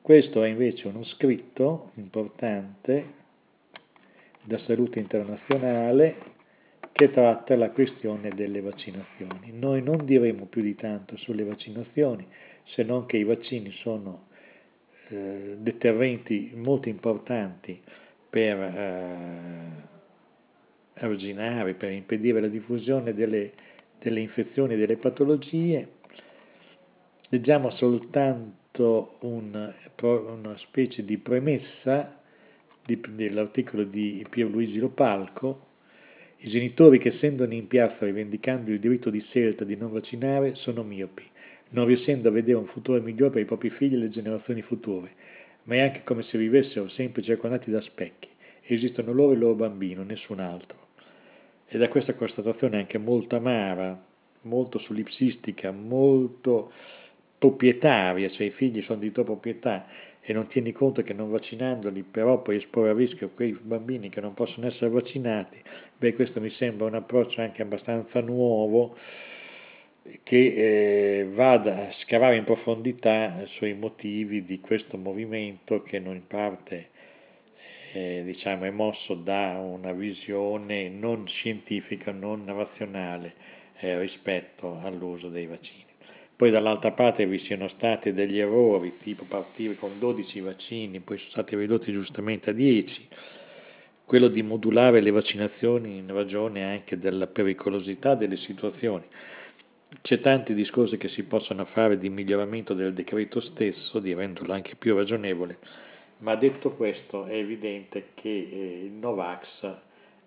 Questo 0.00 0.44
è 0.44 0.48
invece 0.48 0.86
uno 0.86 1.02
scritto 1.02 1.90
importante 1.94 3.24
da 4.46 4.58
Salute 4.58 5.00
Internazionale 5.00 6.34
che 6.92 7.10
tratta 7.10 7.56
la 7.56 7.70
questione 7.70 8.30
delle 8.30 8.60
vaccinazioni. 8.62 9.52
Noi 9.52 9.82
non 9.82 10.06
diremo 10.06 10.46
più 10.46 10.62
di 10.62 10.74
tanto 10.74 11.16
sulle 11.18 11.44
vaccinazioni, 11.44 12.26
se 12.64 12.82
non 12.84 13.04
che 13.06 13.18
i 13.18 13.24
vaccini 13.24 13.70
sono 13.82 14.28
eh, 15.08 15.56
deterrenti 15.58 16.52
molto 16.54 16.88
importanti 16.88 17.78
per 18.30 18.58
eh, 18.58 19.94
arginare, 20.94 21.74
per 21.74 21.90
impedire 21.90 22.40
la 22.40 22.48
diffusione 22.48 23.12
delle, 23.12 23.52
delle 23.98 24.20
infezioni 24.20 24.74
e 24.74 24.76
delle 24.78 24.96
patologie. 24.96 25.88
Leggiamo 27.28 27.70
soltanto 27.70 29.16
un, 29.20 29.74
una 30.00 30.56
specie 30.58 31.04
di 31.04 31.18
premessa 31.18 32.20
dell'articolo 32.86 33.84
di 33.84 34.24
Pierluigi 34.28 34.78
Lopalco, 34.78 35.64
i 36.38 36.48
genitori 36.48 36.98
che 36.98 37.12
scendono 37.12 37.54
in 37.54 37.66
piazza 37.66 38.04
rivendicando 38.04 38.70
il 38.70 38.78
diritto 38.78 39.10
di 39.10 39.20
scelta 39.20 39.64
di 39.64 39.76
non 39.76 39.90
vaccinare 39.90 40.54
sono 40.54 40.82
miopi, 40.82 41.24
non 41.70 41.86
riuscendo 41.86 42.28
a 42.28 42.32
vedere 42.32 42.58
un 42.58 42.66
futuro 42.66 43.00
migliore 43.00 43.32
per 43.32 43.42
i 43.42 43.46
propri 43.46 43.70
figli 43.70 43.94
e 43.94 43.98
le 43.98 44.10
generazioni 44.10 44.62
future, 44.62 45.10
ma 45.64 45.74
è 45.76 45.80
anche 45.80 46.02
come 46.04 46.22
se 46.22 46.38
vivessero 46.38 46.88
sempre 46.88 47.22
circondati 47.22 47.70
da 47.70 47.80
specchi. 47.80 48.28
Esistono 48.68 49.12
loro 49.12 49.30
e 49.30 49.34
il 49.34 49.40
loro 49.40 49.54
bambino, 49.54 50.02
nessun 50.02 50.40
altro. 50.40 50.88
E 51.66 51.78
da 51.78 51.88
questa 51.88 52.14
constatazione 52.14 52.78
anche 52.78 52.98
molto 52.98 53.36
amara, 53.36 54.00
molto 54.42 54.78
solipsistica, 54.78 55.72
molto 55.72 56.72
proprietaria, 57.38 58.28
cioè 58.30 58.46
i 58.46 58.50
figli 58.50 58.82
sono 58.82 59.00
di 59.00 59.12
tua 59.12 59.24
proprietà 59.24 59.86
e 60.28 60.32
non 60.32 60.48
tieni 60.48 60.72
conto 60.72 61.02
che 61.02 61.12
non 61.12 61.30
vaccinandoli 61.30 62.02
però 62.02 62.42
puoi 62.42 62.56
esporre 62.56 62.90
a 62.90 62.94
rischio 62.94 63.30
quei 63.30 63.56
bambini 63.62 64.08
che 64.08 64.20
non 64.20 64.34
possono 64.34 64.66
essere 64.66 64.90
vaccinati, 64.90 65.56
beh 65.96 66.14
questo 66.14 66.40
mi 66.40 66.50
sembra 66.50 66.86
un 66.86 66.94
approccio 66.94 67.40
anche 67.40 67.62
abbastanza 67.62 68.20
nuovo 68.20 68.96
che 70.24 71.20
eh, 71.20 71.28
vada 71.32 71.86
a 71.86 71.92
scavare 71.92 72.36
in 72.36 72.44
profondità 72.44 73.44
sui 73.46 73.74
motivi 73.74 74.44
di 74.44 74.58
questo 74.58 74.96
movimento 74.96 75.82
che 75.82 75.96
in 75.98 76.22
parte 76.26 76.88
eh, 77.92 78.22
diciamo, 78.24 78.64
è 78.64 78.70
mosso 78.70 79.14
da 79.14 79.58
una 79.60 79.92
visione 79.92 80.88
non 80.88 81.26
scientifica, 81.28 82.10
non 82.10 82.44
razionale 82.46 83.34
eh, 83.78 83.98
rispetto 84.00 84.78
all'uso 84.82 85.28
dei 85.28 85.46
vaccini. 85.46 85.85
Poi 86.36 86.50
dall'altra 86.50 86.90
parte 86.90 87.24
vi 87.24 87.38
siano 87.38 87.66
stati 87.68 88.12
degli 88.12 88.38
errori, 88.38 88.98
tipo 88.98 89.24
partire 89.24 89.74
con 89.76 89.98
12 89.98 90.40
vaccini, 90.40 91.00
poi 91.00 91.16
sono 91.16 91.30
stati 91.30 91.56
ridotti 91.56 91.90
giustamente 91.90 92.50
a 92.50 92.52
10, 92.52 93.08
quello 94.04 94.28
di 94.28 94.42
modulare 94.42 95.00
le 95.00 95.10
vaccinazioni 95.12 95.96
in 95.96 96.12
ragione 96.12 96.62
anche 96.62 96.98
della 96.98 97.26
pericolosità 97.26 98.14
delle 98.14 98.36
situazioni. 98.36 99.04
c'è 100.02 100.20
tanti 100.20 100.52
discorsi 100.52 100.98
che 100.98 101.08
si 101.08 101.22
possono 101.22 101.64
fare 101.64 101.96
di 101.96 102.10
miglioramento 102.10 102.74
del 102.74 102.92
decreto 102.92 103.40
stesso, 103.40 103.98
di 103.98 104.12
renderlo 104.12 104.52
anche 104.52 104.74
più 104.76 104.94
ragionevole, 104.94 105.56
ma 106.18 106.34
detto 106.34 106.72
questo 106.72 107.24
è 107.24 107.34
evidente 107.34 108.08
che 108.12 108.28
eh, 108.28 108.84
il 108.84 108.92
Novax 108.92 109.74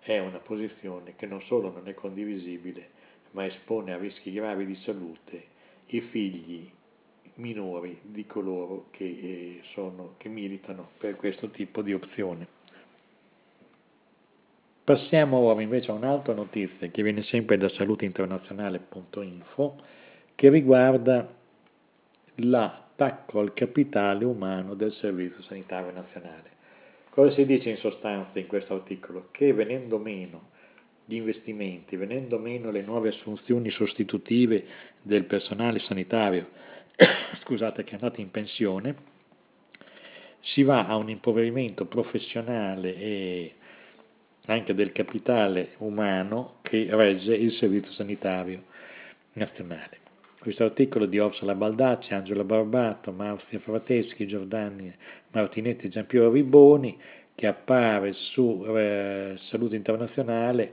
è 0.00 0.18
una 0.18 0.38
posizione 0.38 1.14
che 1.14 1.26
non 1.26 1.40
solo 1.42 1.70
non 1.70 1.86
è 1.86 1.94
condivisibile, 1.94 2.88
ma 3.30 3.46
espone 3.46 3.92
a 3.92 3.96
rischi 3.96 4.32
gravi 4.32 4.66
di 4.66 4.74
salute 4.82 5.58
i 5.90 6.00
figli 6.00 6.70
minori 7.34 7.98
di 8.02 8.26
coloro 8.26 8.86
che, 8.90 9.04
eh, 9.04 9.60
sono, 9.72 10.14
che 10.18 10.28
militano 10.28 10.90
per 10.98 11.16
questo 11.16 11.48
tipo 11.48 11.82
di 11.82 11.92
opzione. 11.92 12.46
Passiamo 14.84 15.38
ora 15.38 15.62
invece 15.62 15.90
a 15.90 15.94
un'altra 15.94 16.34
notizia 16.34 16.86
che 16.88 17.02
viene 17.02 17.22
sempre 17.22 17.56
da 17.56 17.68
saluteinternazionale.info 17.68 19.76
che 20.34 20.48
riguarda 20.48 21.28
l'attacco 22.36 23.40
al 23.40 23.52
capitale 23.54 24.24
umano 24.24 24.74
del 24.74 24.92
Servizio 24.92 25.42
Sanitario 25.42 25.90
Nazionale. 25.92 26.58
Cosa 27.10 27.32
si 27.32 27.44
dice 27.44 27.70
in 27.70 27.76
sostanza 27.76 28.38
in 28.38 28.46
questo 28.46 28.74
articolo? 28.74 29.28
Che 29.30 29.52
venendo 29.52 29.98
meno 29.98 30.50
gli 31.10 31.16
investimenti, 31.16 31.96
venendo 31.96 32.38
meno 32.38 32.70
le 32.70 32.82
nuove 32.82 33.08
assunzioni 33.08 33.68
sostitutive 33.70 34.64
del 35.02 35.24
personale 35.24 35.80
sanitario, 35.80 36.48
scusate, 37.42 37.82
che 37.82 37.90
è 37.90 37.94
andato 37.94 38.20
in 38.20 38.30
pensione, 38.30 38.94
si 40.40 40.62
va 40.62 40.86
a 40.86 40.94
un 40.94 41.10
impoverimento 41.10 41.86
professionale 41.86 42.96
e 42.96 43.54
anche 44.46 44.72
del 44.72 44.92
capitale 44.92 45.70
umano 45.78 46.58
che 46.62 46.86
regge 46.90 47.34
il 47.34 47.52
Servizio 47.52 47.90
Sanitario 47.92 48.62
Nazionale. 49.32 49.98
Questo 50.38 50.64
articolo 50.64 51.06
di 51.06 51.18
Orsola 51.18 51.54
Baldacci, 51.54 52.14
Angelo 52.14 52.44
Barbato, 52.44 53.12
Marzia 53.12 53.58
Frateschi, 53.58 54.26
Giordani 54.26 54.94
Martinetti 55.32 55.86
e 55.86 55.88
Giampiero 55.90 56.30
Riboni, 56.30 56.96
che 57.34 57.46
appare 57.46 58.12
su 58.12 58.64
eh, 58.66 59.34
Salute 59.48 59.76
Internazionale, 59.76 60.72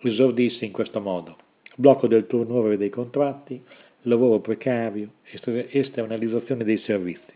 esordisce 0.00 0.64
in 0.64 0.72
questo 0.72 1.00
modo. 1.00 1.36
Blocco 1.76 2.06
del 2.06 2.26
turnover 2.26 2.76
dei 2.76 2.90
contratti, 2.90 3.62
lavoro 4.02 4.40
precario, 4.40 5.10
esternalizzazione 5.70 6.64
dei 6.64 6.78
servizi. 6.78 7.32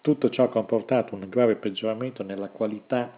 Tutto 0.00 0.30
ciò 0.30 0.44
ha 0.44 0.48
comportato 0.48 1.14
un 1.14 1.26
grave 1.28 1.56
peggioramento 1.56 2.22
nella 2.22 2.48
qualità 2.48 3.12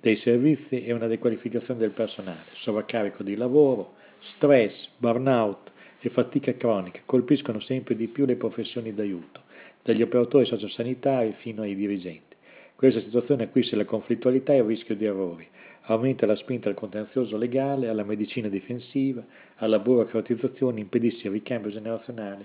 dei 0.00 0.16
servizi 0.16 0.82
e 0.84 0.92
una 0.92 1.06
dequalificazione 1.06 1.78
del 1.78 1.90
personale, 1.90 2.44
sovraccarico 2.60 3.22
di 3.22 3.36
lavoro, 3.36 3.94
stress, 4.34 4.88
burnout 4.96 5.70
e 6.00 6.08
fatica 6.08 6.54
cronica 6.56 7.00
colpiscono 7.04 7.60
sempre 7.60 7.94
di 7.94 8.08
più 8.08 8.24
le 8.24 8.36
professioni 8.36 8.94
d'aiuto, 8.94 9.42
dagli 9.82 10.02
operatori 10.02 10.46
sociosanitari 10.46 11.34
fino 11.38 11.62
ai 11.62 11.74
dirigenti. 11.74 12.36
Questa 12.74 13.00
situazione 13.00 13.44
acquisisce 13.44 13.76
la 13.76 13.84
conflittualità 13.84 14.54
e 14.54 14.58
il 14.58 14.64
rischio 14.64 14.96
di 14.96 15.04
errori, 15.04 15.46
aumenta 15.82 16.26
la 16.26 16.36
spinta 16.36 16.68
al 16.68 16.74
contenzioso 16.74 17.36
legale, 17.36 17.88
alla 17.88 18.04
medicina 18.04 18.48
difensiva, 18.48 19.24
alla 19.56 19.78
burocratizzazione, 19.78 20.80
impedisce 20.80 21.26
il 21.26 21.32
ricambio 21.32 21.70
generazionale 21.70 22.44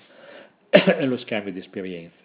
e 0.70 1.06
lo 1.06 1.18
scambio 1.18 1.51
di 1.51 1.60
esperienze. 1.60 2.24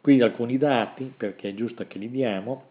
Qui 0.00 0.20
alcuni 0.20 0.58
dati, 0.58 1.12
perché 1.16 1.50
è 1.50 1.54
giusto 1.54 1.86
che 1.86 1.98
li 1.98 2.10
diamo, 2.10 2.70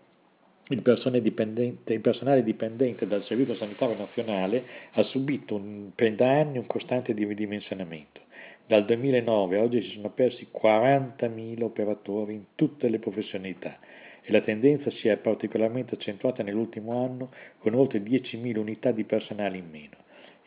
il 0.70 0.82
personale, 0.82 1.22
il 1.22 2.00
personale 2.00 2.44
dipendente 2.44 3.08
dal 3.08 3.24
Servizio 3.24 3.56
Sanitario 3.56 3.98
Nazionale 3.98 4.64
ha 4.94 5.04
subito 5.04 5.56
un, 5.56 5.92
per 5.94 6.16
anni 6.22 6.58
un 6.58 6.68
costante 6.68 7.14
ridimensionamento. 7.14 8.22
Dal 8.66 8.86
2009 8.86 9.58
a 9.58 9.62
oggi 9.64 9.82
si 9.82 9.92
sono 9.96 10.12
persi 10.12 10.48
40.000 10.54 11.62
operatori 11.62 12.34
in 12.36 12.44
tutte 12.56 12.88
le 12.88 13.00
professionalità 13.00 13.78
e 14.22 14.32
la 14.32 14.42
tendenza 14.42 14.90
si 14.92 15.08
è 15.08 15.18
particolarmente 15.18 15.96
accentuata 15.96 16.44
nell'ultimo 16.44 17.04
anno 17.04 17.32
con 17.60 17.74
oltre 17.74 18.00
10.000 18.00 18.58
unità 18.58 18.92
di 18.92 19.04
personale 19.04 19.58
in 19.58 19.70
meno. 19.70 19.96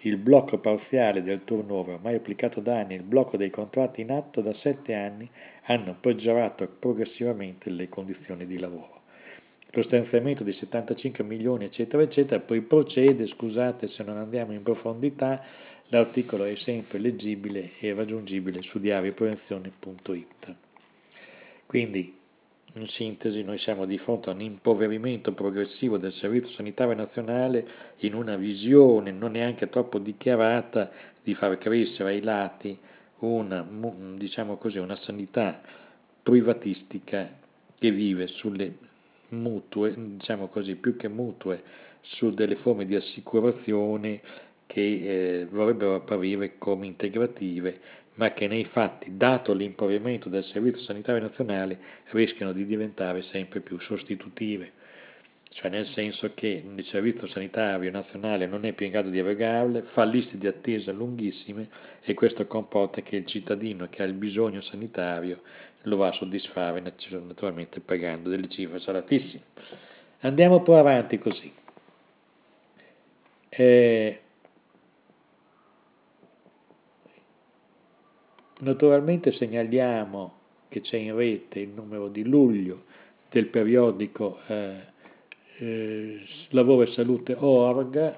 Il 0.01 0.17
blocco 0.19 0.59
parziale 0.59 1.23
del 1.23 1.45
turnover, 1.45 1.95
ormai 1.95 2.17
applicato 2.17 2.61
da 2.61 2.79
anni, 2.79 2.95
e 2.95 2.99
il 2.99 3.03
blocco 3.03 3.37
dei 3.37 3.51
contratti 3.51 4.03
in 4.03 4.11
atto 4.11 4.41
da 4.43 4.53
sette 4.55 4.95
anni 4.95 5.29
hanno 5.65 5.97
peggiorato 5.99 6.69
progressivamente 6.79 7.71
le 7.71 7.89
condizioni 7.89 8.47
di 8.47 8.59
lavoro 8.59 9.03
lo 9.75 9.83
stanziamento 9.83 10.45
di 10.45 10.53
75 10.53 11.25
milioni, 11.25 11.65
eccetera, 11.65 12.03
eccetera, 12.03 12.41
poi 12.41 12.63
procede, 12.63 13.27
scusate 13.27 13.89
se 13.89 14.03
non 14.05 14.17
andiamo 14.17 14.53
in 14.53 14.63
profondità, 14.63 15.43
l'articolo 15.89 16.45
è 16.45 16.55
sempre 16.57 16.99
leggibile 16.99 17.73
e 17.81 17.93
raggiungibile 17.93 18.63
su 18.63 18.79
diarioprevenzione.it. 18.79 20.55
Quindi, 21.67 22.17
in 22.75 22.89
sintesi, 22.89 23.43
noi 23.45 23.59
siamo 23.59 23.85
di 23.85 23.99
fronte 23.99 24.31
a 24.31 24.33
un 24.33 24.41
impoverimento 24.41 25.33
progressivo 25.33 25.97
del 25.97 26.13
Servizio 26.15 26.51
Sanitario 26.55 26.95
Nazionale 26.95 27.67
in 27.99 28.15
una 28.15 28.37
visione 28.37 29.13
non 29.13 29.33
neanche 29.33 29.69
troppo 29.69 29.99
dichiarata 29.99 30.91
di 31.23 31.35
far 31.35 31.57
crescere 31.59 32.11
ai 32.11 32.21
lati 32.21 32.77
una, 33.21 33.67
diciamo 34.17 34.57
così, 34.57 34.79
una 34.79 34.97
sanità 34.97 35.61
privatistica 36.23 37.31
che 37.79 37.91
vive 37.93 38.27
sulle 38.27 38.77
mutue, 39.29 39.95
diciamo 39.97 40.49
così, 40.49 40.75
più 40.75 40.97
che 40.97 41.09
mutue, 41.09 41.63
su 42.01 42.35
delle 42.35 42.57
forme 42.57 42.87
di 42.87 42.97
assicurazione 42.97 44.21
che 44.67 44.81
eh, 45.41 45.47
vorrebbero 45.47 45.95
apparire 45.95 46.59
come 46.59 46.87
integrative, 46.87 47.81
ma 48.15 48.33
che 48.33 48.47
nei 48.47 48.65
fatti, 48.65 49.17
dato 49.17 49.53
l'impoverimento 49.53 50.29
del 50.29 50.45
Servizio 50.45 50.83
Sanitario 50.83 51.23
Nazionale, 51.23 51.79
rischiano 52.11 52.53
di 52.53 52.65
diventare 52.67 53.23
sempre 53.23 53.61
più 53.61 53.79
sostitutive 53.81 54.73
cioè 55.55 55.71
nel 55.71 55.87
senso 55.87 56.33
che 56.35 56.65
il 56.67 56.85
Servizio 56.87 57.29
Sanitario 57.29 57.89
Nazionale 57.93 58.47
non 58.47 58.65
è 58.65 58.73
più 58.73 58.87
in 58.87 58.93
grado 58.93 59.09
di 59.09 59.21
erogarle, 59.21 59.83
fa 59.93 60.03
liste 60.03 60.37
di 60.37 60.49
attesa 60.49 60.91
lunghissime 60.91 61.69
e 62.03 62.13
questo 62.15 62.45
comporta 62.49 63.03
che 63.03 63.15
il 63.15 63.27
cittadino 63.27 63.89
che 63.89 64.03
ha 64.03 64.05
il 64.05 64.15
bisogno 64.15 64.61
sanitario 64.63 65.43
lo 65.83 65.97
va 65.97 66.09
a 66.09 66.13
soddisfare 66.13 66.81
naturalmente 66.81 67.79
pagando 67.79 68.31
delle 68.31 68.49
cifre 68.49 68.81
salatissime. 68.81 69.45
Andiamo 70.23 70.61
poi 70.63 70.79
avanti 70.81 71.19
così. 71.19 71.53
Eh, 73.49 74.21
naturalmente 78.65 79.33
segnaliamo 79.33 80.33
che 80.69 80.81
c'è 80.81 80.97
in 80.97 81.15
rete 81.15 81.61
il 81.61 81.69
numero 81.69 82.09
di 82.09 82.25
luglio 82.25 82.85
del 83.31 83.47
periodico 83.47 84.41
eh, 84.49 84.77
eh, 85.59 86.21
Lavoro 86.49 86.83
e 86.83 86.93
Salute 86.93 87.37
Org. 87.39 88.15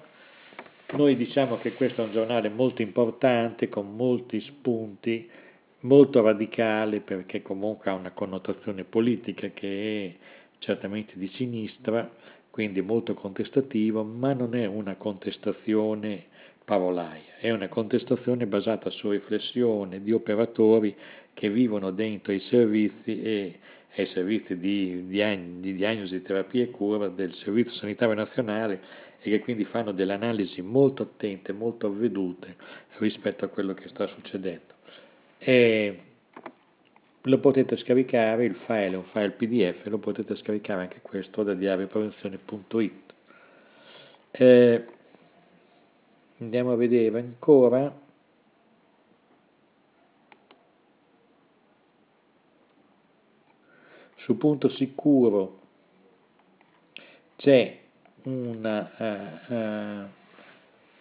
Noi 0.93 1.17
diciamo 1.17 1.59
che 1.59 1.75
questo 1.75 2.03
è 2.03 2.05
un 2.05 2.13
giornale 2.13 2.49
molto 2.49 2.81
importante 2.81 3.69
con 3.69 3.95
molti 3.95 4.41
spunti 4.41 5.29
molto 5.81 6.23
radicale 6.23 7.01
perché 7.01 7.43
comunque 7.43 7.91
ha 7.91 7.95
una 7.95 8.13
connotazione 8.13 8.85
politica 8.85 9.49
che 9.49 10.07
è 10.07 10.25
certamente 10.59 11.13
di 11.17 11.29
sinistra, 11.35 12.11
quindi 12.51 12.81
molto 12.81 13.15
contestativo, 13.15 14.03
ma 14.03 14.33
non 14.33 14.55
è 14.55 14.67
una 14.67 14.97
contestazione 14.97 16.27
parolaia, 16.67 17.37
è 17.39 17.53
una 17.53 17.69
contestazione 17.69 18.47
basata 18.47 18.91
su 18.91 19.09
riflessione 19.09 20.03
di 20.03 20.11
operatori 20.11 20.95
che 21.33 21.49
vivono 21.49 21.93
dentro 21.93 22.33
i 22.33 22.41
servizi 22.41 23.23
e 23.23 23.59
ai 23.95 24.07
servizi 24.07 24.59
di, 24.59 25.07
di 25.07 25.75
diagnosi, 25.75 26.23
terapia 26.23 26.65
e 26.65 26.71
cura 26.71 27.09
del 27.09 27.33
Servizio 27.35 27.73
Sanitario 27.73 28.15
Nazionale 28.15 28.81
e 29.23 29.31
che 29.31 29.39
quindi 29.39 29.65
fanno 29.65 29.93
delle 29.93 30.13
analisi 30.13 30.61
molto 30.61 31.05
attente, 31.05 31.53
molto 31.53 31.87
avvedute 31.87 32.57
rispetto 32.99 33.45
a 33.45 33.49
quello 33.49 33.73
che 33.73 33.89
sta 33.89 34.09
succedendo 34.09 34.75
e 35.39 36.01
lo 37.23 37.39
potete 37.39 37.77
scaricare, 37.77 38.45
il 38.45 38.57
file 38.67 38.93
è 38.93 38.97
un 38.97 39.05
file 39.13 39.31
pdf, 39.31 39.87
lo 39.87 39.99
potete 39.99 40.37
scaricare 40.37 40.83
anche 40.83 41.01
questo 41.03 41.43
da 41.43 41.55
diarioprevenzione.it. 41.55 43.15
Eh, 44.31 44.85
andiamo 46.39 46.73
a 46.73 46.77
vedere 46.77 47.19
ancora. 47.19 48.05
Su 54.17 54.37
punto 54.37 54.69
sicuro 54.71 55.61
c'è 57.37 57.79
una, 58.25 60.09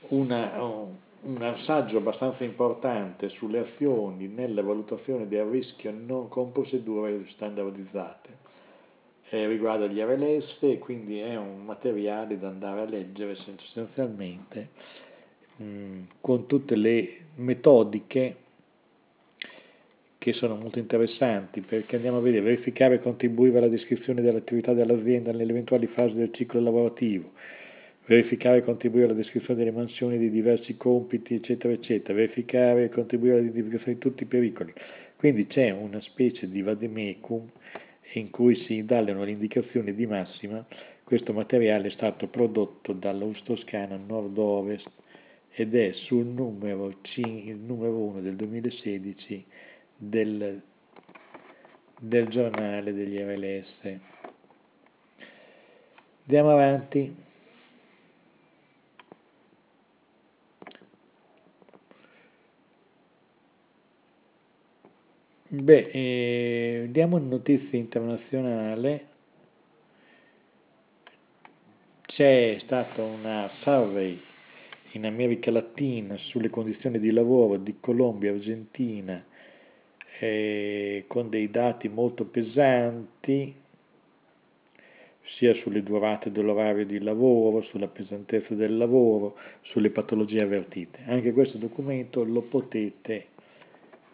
uh, 0.08 0.16
una 0.16 0.62
uh, 0.62 0.96
un 1.26 1.42
assaggio 1.42 1.98
abbastanza 1.98 2.44
importante 2.44 3.30
sulle 3.30 3.60
azioni 3.60 4.28
nella 4.28 4.62
valutazione 4.62 5.28
del 5.28 5.46
rischio 5.46 5.92
non 5.92 6.30
con 6.30 6.52
procedure 6.52 7.26
standardizzate. 7.30 8.44
Eh, 9.30 9.48
riguarda 9.48 9.88
gli 9.88 10.00
RLS, 10.00 10.78
quindi 10.80 11.20
è 11.20 11.36
un 11.36 11.66
materiale 11.66 12.38
da 12.38 12.48
andare 12.50 12.82
a 12.82 12.86
leggere 12.86 13.36
sostanzialmente 13.36 14.70
con 16.22 16.48
tutte 16.48 16.76
le 16.76 17.10
metodiche 17.36 18.36
che 20.18 20.34
sono 20.34 20.56
molto 20.56 20.80
interessanti 20.80 21.62
perché 21.62 21.98
andiamo 21.98 22.18
a 22.18 22.22
vedere, 22.22 22.44
verificare 22.44 22.96
e 22.96 23.00
contribuire 23.00 23.60
alla 23.60 23.68
descrizione 23.68 24.22
dell'attività 24.22 24.74
dell'azienda 24.74 25.32
nelle 25.32 25.52
eventuali 25.52 25.86
fasi 25.86 26.16
del 26.16 26.34
ciclo 26.34 26.60
lavorativo, 26.60 27.32
verificare 28.08 28.58
e 28.58 28.64
contribuire 28.64 29.06
alla 29.06 29.14
descrizione 29.14 29.60
delle 29.60 29.72
mansioni 29.72 30.18
di 30.18 30.32
diversi 30.32 30.78
compiti, 30.78 31.36
eccetera, 31.36 31.74
eccetera, 31.74 32.16
verificare 32.16 32.86
e 32.86 32.90
contribuire 32.90 33.38
all'identificazione 33.38 33.94
di 33.94 34.00
tutti 34.00 34.24
i 34.24 34.26
pericoli. 34.26 34.74
Quindi 35.16 35.46
c'è 35.46 35.70
una 35.70 36.02
specie 36.02 36.50
di 36.50 36.62
vademecum 36.64 37.48
in 38.14 38.30
cui 38.32 38.56
si 38.56 38.84
danno 38.84 39.24
le 39.24 39.32
indicazioni 39.32 39.94
di 39.94 40.08
massima. 40.08 40.66
Questo 41.04 41.34
materiale 41.34 41.90
è 41.90 41.92
stato 41.92 42.28
prodotto 42.28 42.94
dall'Aus 42.94 43.44
Toscana 43.44 43.96
Nord-Ovest 43.96 44.90
ed 45.58 45.74
è 45.74 45.94
sul 45.94 46.26
numero, 46.26 46.94
il 47.16 47.56
numero 47.56 47.96
1 47.96 48.20
del 48.20 48.36
2016 48.36 49.46
del, 49.96 50.62
del 51.98 52.28
giornale 52.28 52.94
degli 52.94 53.18
RLS. 53.18 54.00
Andiamo 56.24 56.52
avanti. 56.52 57.16
Beh, 65.48 65.90
eh, 65.94 66.88
diamo 66.90 67.18
notizie 67.18 67.80
internazionale. 67.80 69.08
C'è 72.02 72.58
stata 72.60 73.02
una 73.02 73.50
survey 73.62 74.34
in 74.96 75.06
America 75.06 75.52
Latina 75.52 76.16
sulle 76.18 76.50
condizioni 76.50 77.00
di 77.00 77.12
lavoro 77.12 77.58
di 77.58 77.76
Colombia, 77.80 78.32
Argentina, 78.32 79.24
eh, 80.20 81.04
con 81.08 81.30
dei 81.30 81.52
dati 81.52 81.90
molto 81.90 82.26
pesanti, 82.26 83.54
sia 85.38 85.54
sulle 85.56 85.84
durate 85.84 86.32
dell'orario 86.32 86.86
di 86.86 87.00
lavoro, 87.00 87.62
sulla 87.64 87.88
pesantezza 87.88 88.54
del 88.54 88.78
lavoro, 88.78 89.38
sulle 89.64 89.90
patologie 89.90 90.42
avvertite. 90.42 91.00
Anche 91.08 91.34
questo 91.34 91.58
documento 91.58 92.24
lo 92.24 92.42
potete 92.44 93.28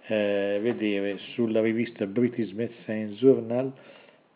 eh, 0.08 0.60
vedere 0.62 1.18
sulla 1.34 1.62
rivista 1.62 2.08
British 2.08 2.52
Medicine 2.54 3.10
Journal. 3.10 3.72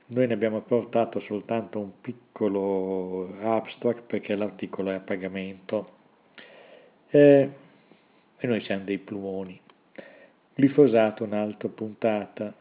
Noi 0.07 0.27
ne 0.27 0.33
abbiamo 0.33 0.61
portato 0.61 1.19
soltanto 1.21 1.79
un 1.79 1.91
piccolo 2.01 3.33
abstract 3.41 4.03
perché 4.03 4.35
l'articolo 4.35 4.91
è 4.91 4.95
a 4.95 4.99
pagamento 4.99 6.03
eh, 7.15 7.49
e 8.37 8.47
noi 8.47 8.61
siamo 8.61 8.83
dei 8.83 8.97
plumoni. 8.97 9.57
Glifosato, 10.53 11.23
un'altra 11.23 11.69
puntata. 11.69 12.53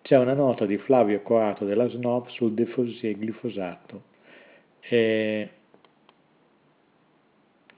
C'è 0.00 0.16
una 0.16 0.32
nota 0.32 0.64
di 0.64 0.78
Flavio 0.78 1.20
Corato 1.20 1.66
della 1.66 1.86
SNOP 1.86 2.28
sul 2.30 2.54
defossier 2.54 3.16
glifosato. 3.16 4.02
E 4.80 5.50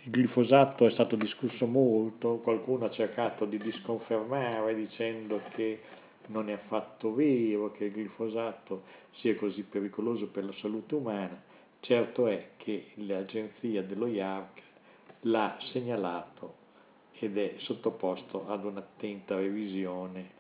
il 0.02 0.10
glifosato 0.10 0.86
è 0.86 0.90
stato 0.90 1.16
discusso 1.16 1.66
molto, 1.66 2.38
qualcuno 2.38 2.84
ha 2.84 2.90
cercato 2.90 3.44
di 3.46 3.58
disconfermare 3.58 4.76
dicendo 4.76 5.40
che 5.54 5.80
non 6.26 6.48
è 6.50 6.52
affatto 6.52 7.12
vero 7.14 7.72
che 7.72 7.86
il 7.86 7.92
glifosato 7.92 8.84
sia 9.14 9.34
così 9.34 9.62
pericoloso 9.62 10.28
per 10.28 10.44
la 10.44 10.52
salute 10.52 10.94
umana. 10.94 11.54
Certo 11.86 12.26
è 12.26 12.48
che 12.56 12.86
l'agenzia 12.94 13.80
dello 13.84 14.08
IARC 14.08 14.60
l'ha 15.20 15.56
segnalato 15.70 16.56
ed 17.12 17.38
è 17.38 17.54
sottoposto 17.58 18.48
ad 18.48 18.64
un'attenta 18.64 19.36
revisione 19.36 20.30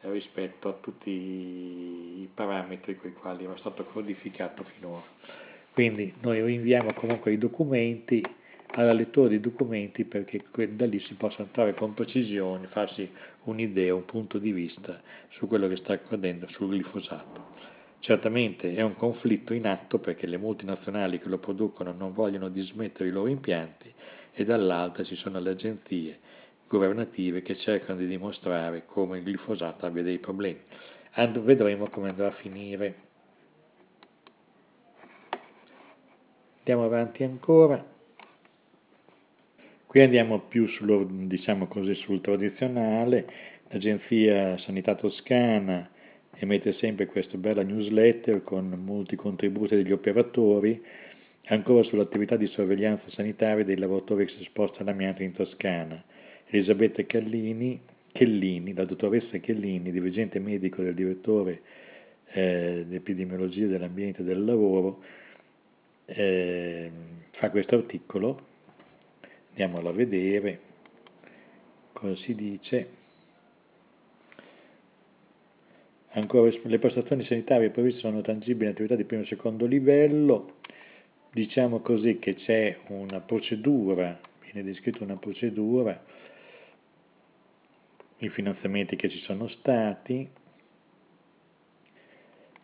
rispetto 0.00 0.68
a 0.68 0.72
tutti 0.72 1.10
i 1.10 2.28
parametri 2.34 2.96
con 2.96 3.10
i 3.10 3.12
quali 3.12 3.44
era 3.44 3.56
stato 3.58 3.84
codificato 3.84 4.64
finora. 4.64 5.04
Quindi 5.72 6.12
noi 6.22 6.42
rinviamo 6.42 6.92
comunque 6.94 7.30
i 7.30 7.38
documenti 7.38 8.26
alla 8.72 8.92
lettura 8.92 9.28
dei 9.28 9.38
documenti 9.38 10.04
perché 10.04 10.42
da 10.70 10.86
lì 10.86 10.98
si 10.98 11.14
possa 11.14 11.42
entrare 11.42 11.74
con 11.74 11.94
precisione, 11.94 12.66
farsi 12.66 13.08
un'idea, 13.44 13.94
un 13.94 14.06
punto 14.06 14.38
di 14.38 14.50
vista 14.50 15.00
su 15.28 15.46
quello 15.46 15.68
che 15.68 15.76
sta 15.76 15.92
accadendo 15.92 16.48
sul 16.48 16.74
glifosato. 16.74 17.55
Certamente 18.06 18.72
è 18.72 18.82
un 18.82 18.94
conflitto 18.94 19.52
in 19.52 19.66
atto 19.66 19.98
perché 19.98 20.28
le 20.28 20.36
multinazionali 20.36 21.18
che 21.18 21.28
lo 21.28 21.38
producono 21.38 21.90
non 21.90 22.12
vogliono 22.12 22.48
dismettere 22.48 23.08
i 23.08 23.10
loro 23.10 23.26
impianti 23.26 23.92
e 24.32 24.44
dall'altra 24.44 25.02
ci 25.02 25.16
sono 25.16 25.40
le 25.40 25.50
agenzie 25.50 26.20
governative 26.68 27.42
che 27.42 27.56
cercano 27.56 27.98
di 27.98 28.06
dimostrare 28.06 28.84
come 28.86 29.18
il 29.18 29.24
glifosato 29.24 29.86
abbia 29.86 30.04
dei 30.04 30.18
problemi. 30.18 30.60
And- 31.14 31.40
vedremo 31.40 31.88
come 31.88 32.10
andrà 32.10 32.28
a 32.28 32.30
finire. 32.30 32.94
Andiamo 36.58 36.84
avanti 36.84 37.24
ancora. 37.24 37.84
Qui 39.84 40.00
andiamo 40.00 40.42
più 40.42 40.68
sullo, 40.68 41.04
diciamo 41.10 41.66
così, 41.66 41.96
sul 41.96 42.20
tradizionale. 42.20 43.28
L'Agenzia 43.68 44.56
Sanità 44.58 44.94
Toscana 44.94 45.90
emette 46.38 46.72
sempre 46.74 47.06
questa 47.06 47.36
bella 47.38 47.62
newsletter 47.62 48.42
con 48.42 48.68
molti 48.84 49.16
contributi 49.16 49.74
degli 49.74 49.92
operatori 49.92 50.82
ancora 51.46 51.82
sull'attività 51.84 52.36
di 52.36 52.46
sorveglianza 52.48 53.08
sanitaria 53.10 53.64
dei 53.64 53.76
lavoratori 53.76 54.26
che 54.26 54.34
si 54.36 54.44
spostano 54.44 54.90
all'amianto 54.90 55.22
in 55.22 55.32
Toscana. 55.32 56.02
Elisabetta 56.46 57.04
Callini, 57.04 57.80
Chellini, 58.12 58.74
la 58.74 58.84
dottoressa 58.84 59.38
Chellini, 59.38 59.90
dirigente 59.90 60.38
medico 60.38 60.82
del 60.82 60.94
direttore 60.94 61.62
eh, 62.32 62.84
di 62.86 62.96
epidemiologia 62.96 63.66
dell'ambiente 63.66 64.22
e 64.22 64.24
del 64.24 64.44
lavoro, 64.44 65.02
eh, 66.06 66.90
fa 67.32 67.50
questo 67.50 67.76
articolo, 67.76 68.46
andiamolo 69.50 69.88
a 69.88 69.92
vedere, 69.92 70.60
cosa 71.92 72.16
si 72.16 72.34
dice. 72.34 73.04
Ancora 76.16 76.50
le 76.62 76.78
prestazioni 76.78 77.24
sanitarie 77.24 77.68
previste 77.68 78.00
sono 78.00 78.22
tangibili 78.22 78.64
in 78.64 78.70
attività 78.70 78.94
di 78.94 79.04
primo 79.04 79.22
e 79.22 79.26
secondo 79.26 79.66
livello, 79.66 80.54
diciamo 81.30 81.80
così 81.80 82.18
che 82.18 82.36
c'è 82.36 82.78
una 82.86 83.20
procedura, 83.20 84.18
viene 84.40 84.66
descritta 84.66 85.04
una 85.04 85.16
procedura, 85.16 86.02
i 88.20 88.30
finanziamenti 88.30 88.96
che 88.96 89.10
ci 89.10 89.18
sono 89.18 89.46
stati 89.48 90.26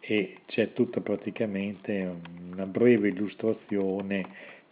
e 0.00 0.36
c'è 0.46 0.72
tutta 0.72 1.02
praticamente 1.02 2.10
una 2.52 2.64
breve 2.64 3.08
illustrazione 3.08 4.28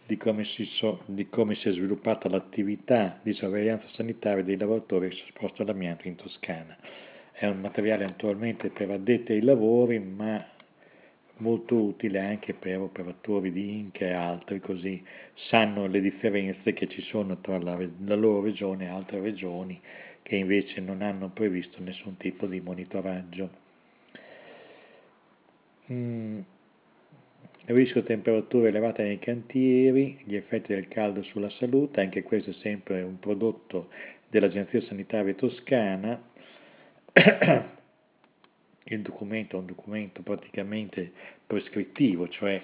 di 0.07 0.17
come, 0.17 0.43
si 0.43 0.65
so, 0.65 1.03
di 1.05 1.29
come 1.29 1.53
si 1.53 1.69
è 1.69 1.71
sviluppata 1.71 2.27
l'attività 2.29 3.19
di 3.21 3.33
sorveglianza 3.33 3.85
sanitaria 3.93 4.43
dei 4.43 4.57
lavoratori 4.57 5.11
spostano 5.27 5.69
all'amianto 5.69 6.07
in 6.07 6.15
Toscana. 6.15 6.75
È 7.31 7.47
un 7.47 7.59
materiale 7.59 8.05
attualmente 8.05 8.69
per 8.69 8.91
addetti 8.91 9.33
ai 9.33 9.41
lavori, 9.41 9.99
ma 9.99 10.45
molto 11.37 11.75
utile 11.75 12.19
anche 12.19 12.53
per 12.53 12.79
operatori 12.79 13.51
di 13.51 13.79
Inca 13.79 14.05
e 14.05 14.11
altri, 14.11 14.59
così 14.59 15.03
sanno 15.49 15.87
le 15.87 16.01
differenze 16.01 16.73
che 16.73 16.87
ci 16.87 17.01
sono 17.01 17.39
tra 17.41 17.57
la, 17.57 17.77
la 18.05 18.15
loro 18.15 18.43
regione 18.43 18.85
e 18.85 18.89
altre 18.89 19.19
regioni 19.19 19.79
che 20.21 20.35
invece 20.35 20.79
non 20.81 21.01
hanno 21.01 21.29
previsto 21.29 21.81
nessun 21.81 22.17
tipo 22.17 22.45
di 22.45 22.61
monitoraggio. 22.61 23.49
Mm. 25.91 26.39
Rischio 27.65 28.03
temperature 28.03 28.69
elevate 28.69 29.03
nei 29.03 29.19
cantieri, 29.19 30.19
gli 30.25 30.35
effetti 30.35 30.73
del 30.73 30.87
caldo 30.87 31.21
sulla 31.23 31.49
salute, 31.51 32.01
anche 32.01 32.23
questo 32.23 32.49
è 32.49 32.53
sempre 32.53 33.01
un 33.01 33.19
prodotto 33.19 33.89
dell'Agenzia 34.29 34.81
Sanitaria 34.81 35.33
Toscana. 35.33 36.29
Il 38.83 39.01
documento 39.01 39.55
è 39.55 39.59
un 39.59 39.65
documento 39.65 40.21
praticamente 40.21 41.11
prescrittivo, 41.45 42.27
cioè 42.29 42.61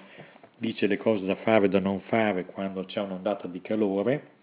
dice 0.56 0.86
le 0.86 0.96
cose 0.96 1.24
da 1.24 1.36
fare 1.36 1.66
e 1.66 1.68
da 1.68 1.80
non 1.80 2.00
fare 2.02 2.44
quando 2.44 2.84
c'è 2.84 3.00
un'ondata 3.00 3.46
di 3.46 3.60
calore 3.60 4.36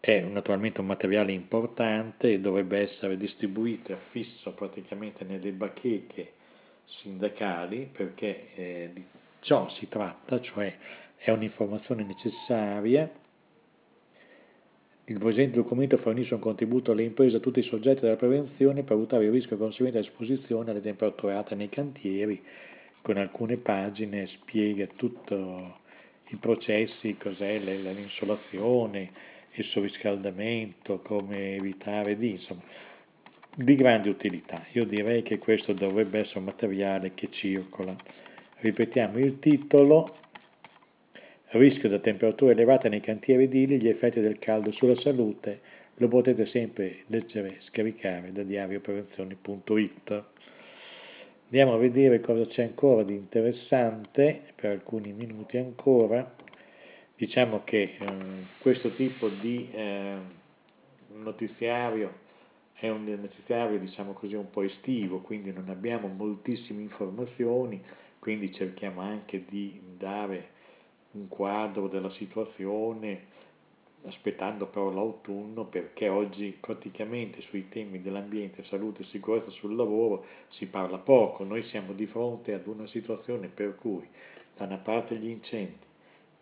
è 0.00 0.20
naturalmente 0.20 0.80
un 0.80 0.86
materiale 0.86 1.32
importante 1.32 2.32
e 2.32 2.40
dovrebbe 2.40 2.78
essere 2.78 3.18
distribuito 3.18 3.92
e 3.92 3.98
fisso 4.10 4.52
praticamente 4.54 5.24
nelle 5.24 5.52
bacheche 5.52 6.32
sindacali 6.86 7.90
perché 7.92 8.54
eh, 8.54 8.90
di 8.94 9.04
ciò 9.40 9.68
si 9.68 9.88
tratta, 9.88 10.40
cioè 10.40 10.74
è 11.16 11.30
un'informazione 11.30 12.02
necessaria. 12.02 13.10
Il 15.10 15.18
presente 15.18 15.56
documento 15.56 15.96
fornisce 15.96 16.34
un 16.34 16.40
contributo 16.40 16.92
alle 16.92 17.02
imprese 17.02 17.34
e 17.34 17.38
a 17.38 17.42
tutti 17.42 17.58
i 17.58 17.64
soggetti 17.64 18.02
della 18.02 18.14
prevenzione 18.14 18.84
per 18.84 18.94
valutare 18.94 19.24
il 19.24 19.32
rischio 19.32 19.56
conseguente 19.56 19.98
all'esposizione 19.98 20.70
alle 20.70 20.80
temperature 20.80 21.32
alte 21.32 21.56
nei 21.56 21.68
cantieri. 21.68 22.40
Con 23.02 23.16
alcune 23.16 23.56
pagine 23.56 24.28
spiega 24.28 24.86
tutto 24.94 25.78
i 26.28 26.36
processi, 26.36 27.16
cos'è 27.16 27.58
l'insolazione, 27.58 29.10
il 29.54 29.64
surriscaldamento, 29.64 31.00
come 31.00 31.56
evitare 31.56 32.16
di, 32.16 32.30
insomma, 32.30 32.62
di 33.56 33.74
grande 33.74 34.10
utilità. 34.10 34.64
Io 34.74 34.84
direi 34.84 35.22
che 35.22 35.38
questo 35.38 35.72
dovrebbe 35.72 36.20
essere 36.20 36.38
un 36.38 36.44
materiale 36.44 37.14
che 37.14 37.30
circola. 37.32 37.96
Ripetiamo 38.58 39.18
il 39.18 39.40
titolo, 39.40 40.18
rischio 41.58 41.88
da 41.88 41.98
temperature 41.98 42.52
elevate 42.52 42.88
nei 42.88 43.00
cantieri 43.00 43.44
edili, 43.44 43.80
gli 43.80 43.88
effetti 43.88 44.20
del 44.20 44.38
caldo 44.38 44.70
sulla 44.72 44.98
salute, 45.00 45.60
lo 45.96 46.08
potete 46.08 46.46
sempre 46.46 47.04
leggere, 47.06 47.58
scaricare 47.60 48.32
da 48.32 48.42
diarioprevenzioni.it. 48.42 50.24
Andiamo 51.44 51.74
a 51.74 51.78
vedere 51.78 52.20
cosa 52.20 52.46
c'è 52.46 52.62
ancora 52.62 53.02
di 53.02 53.14
interessante, 53.14 54.52
per 54.54 54.70
alcuni 54.70 55.12
minuti 55.12 55.56
ancora. 55.56 56.36
Diciamo 57.16 57.62
che 57.64 57.96
eh, 57.98 58.06
questo 58.60 58.94
tipo 58.94 59.28
di 59.28 59.68
eh, 59.72 60.14
notiziario 61.16 62.28
è 62.74 62.88
un 62.88 63.04
notiziario 63.04 63.78
diciamo 63.78 64.12
così 64.12 64.34
un 64.34 64.48
po' 64.48 64.62
estivo, 64.62 65.20
quindi 65.20 65.52
non 65.52 65.68
abbiamo 65.68 66.06
moltissime 66.06 66.80
informazioni, 66.80 67.82
quindi 68.18 68.54
cerchiamo 68.54 69.02
anche 69.02 69.44
di 69.46 69.78
dare 69.98 70.58
un 71.12 71.28
quadro 71.28 71.88
della 71.88 72.10
situazione 72.10 73.38
aspettando 74.04 74.66
però 74.66 74.90
l'autunno 74.90 75.64
perché 75.64 76.08
oggi 76.08 76.56
praticamente 76.58 77.42
sui 77.42 77.68
temi 77.68 78.00
dell'ambiente, 78.00 78.64
salute 78.64 79.02
e 79.02 79.06
sicurezza 79.06 79.50
sul 79.50 79.76
lavoro 79.76 80.24
si 80.50 80.66
parla 80.66 80.98
poco, 80.98 81.44
noi 81.44 81.62
siamo 81.64 81.92
di 81.92 82.06
fronte 82.06 82.54
ad 82.54 82.66
una 82.66 82.86
situazione 82.86 83.48
per 83.48 83.74
cui 83.76 84.08
da 84.56 84.64
una 84.64 84.78
parte 84.78 85.16
gli 85.16 85.28
incendi, 85.28 85.84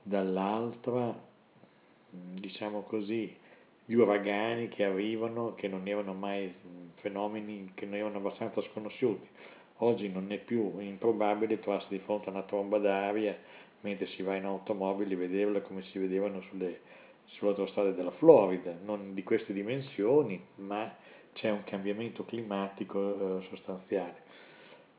dall'altra 0.02 1.26
diciamo 2.10 2.82
così 2.82 3.34
gli 3.84 3.94
uragani 3.94 4.68
che 4.68 4.84
arrivano, 4.84 5.54
che 5.54 5.66
non 5.66 5.88
erano 5.88 6.12
mai 6.12 6.52
fenomeni 6.96 7.72
che 7.74 7.86
non 7.86 7.94
erano 7.94 8.18
abbastanza 8.18 8.60
sconosciuti. 8.62 9.26
Oggi 9.78 10.10
non 10.10 10.30
è 10.32 10.38
più 10.38 10.78
improbabile 10.80 11.60
trovarsi 11.60 11.86
di 11.90 11.98
fronte 12.00 12.28
a 12.28 12.32
una 12.32 12.42
tromba 12.42 12.78
d'aria 12.78 13.36
mentre 13.80 14.06
si 14.08 14.22
va 14.22 14.36
in 14.36 14.44
automobile 14.44 15.14
e 15.14 15.16
vederla 15.16 15.60
come 15.60 15.82
si 15.82 15.98
vedevano 15.98 16.40
sulle, 16.42 16.80
autostrade 17.40 17.94
della 17.94 18.10
Florida, 18.12 18.76
non 18.84 19.14
di 19.14 19.22
queste 19.22 19.52
dimensioni, 19.52 20.42
ma 20.56 20.94
c'è 21.32 21.50
un 21.50 21.62
cambiamento 21.64 22.24
climatico 22.24 23.38
eh, 23.38 23.46
sostanziale. 23.48 24.26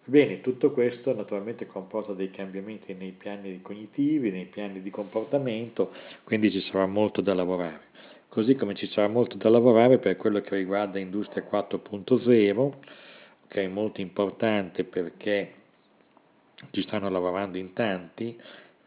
Bene, 0.06 0.42
tutto 0.42 0.72
questo 0.72 1.14
naturalmente 1.14 1.68
comporta 1.68 2.14
dei 2.14 2.32
cambiamenti 2.32 2.94
nei 2.94 3.12
piani 3.12 3.62
cognitivi, 3.62 4.32
nei 4.32 4.46
piani 4.46 4.82
di 4.82 4.90
comportamento, 4.90 5.92
quindi 6.24 6.50
ci 6.50 6.62
sarà 6.62 6.88
molto 6.88 7.22
da 7.22 7.34
lavorare 7.34 7.88
così 8.30 8.56
come 8.56 8.76
ci 8.76 8.88
sarà 8.88 9.08
molto 9.08 9.38
da 9.38 9.50
lavorare 9.50 9.98
per 9.98 10.16
quello 10.16 10.40
che 10.40 10.56
riguarda 10.56 11.00
Industria 11.00 11.44
4.0, 11.44 12.74
che 13.48 13.64
è 13.64 13.68
molto 13.68 14.02
importante 14.02 14.84
perché 14.84 15.54
ci 16.72 16.84
stanno 16.84 17.10
lavorando 17.10 17.58
in 17.58 17.74
tanti, 17.74 18.40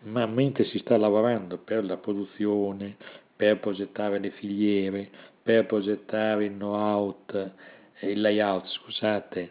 ma 0.04 0.26
mentre 0.26 0.64
si 0.64 0.78
sta 0.78 0.96
lavorando 0.96 1.58
per 1.58 1.84
la 1.84 1.96
produzione, 1.96 2.96
per 3.34 3.58
progettare 3.58 4.18
le 4.18 4.30
filiere, 4.30 5.08
per 5.42 5.66
progettare 5.66 6.46
il 6.46 6.52
know-how, 6.52 7.16
il 8.00 8.20
layout, 8.20 8.66
scusate, 8.66 9.50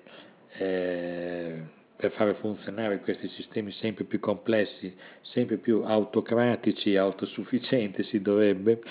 eh, 0.58 1.62
per 1.96 2.12
fare 2.12 2.34
funzionare 2.36 3.00
questi 3.00 3.28
sistemi 3.30 3.72
sempre 3.72 4.06
più 4.06 4.20
complessi, 4.20 4.94
sempre 5.22 5.58
più 5.58 5.84
autocratici, 5.84 6.96
autosufficienti 6.96 8.04
si 8.04 8.22
dovrebbe, 8.22 8.82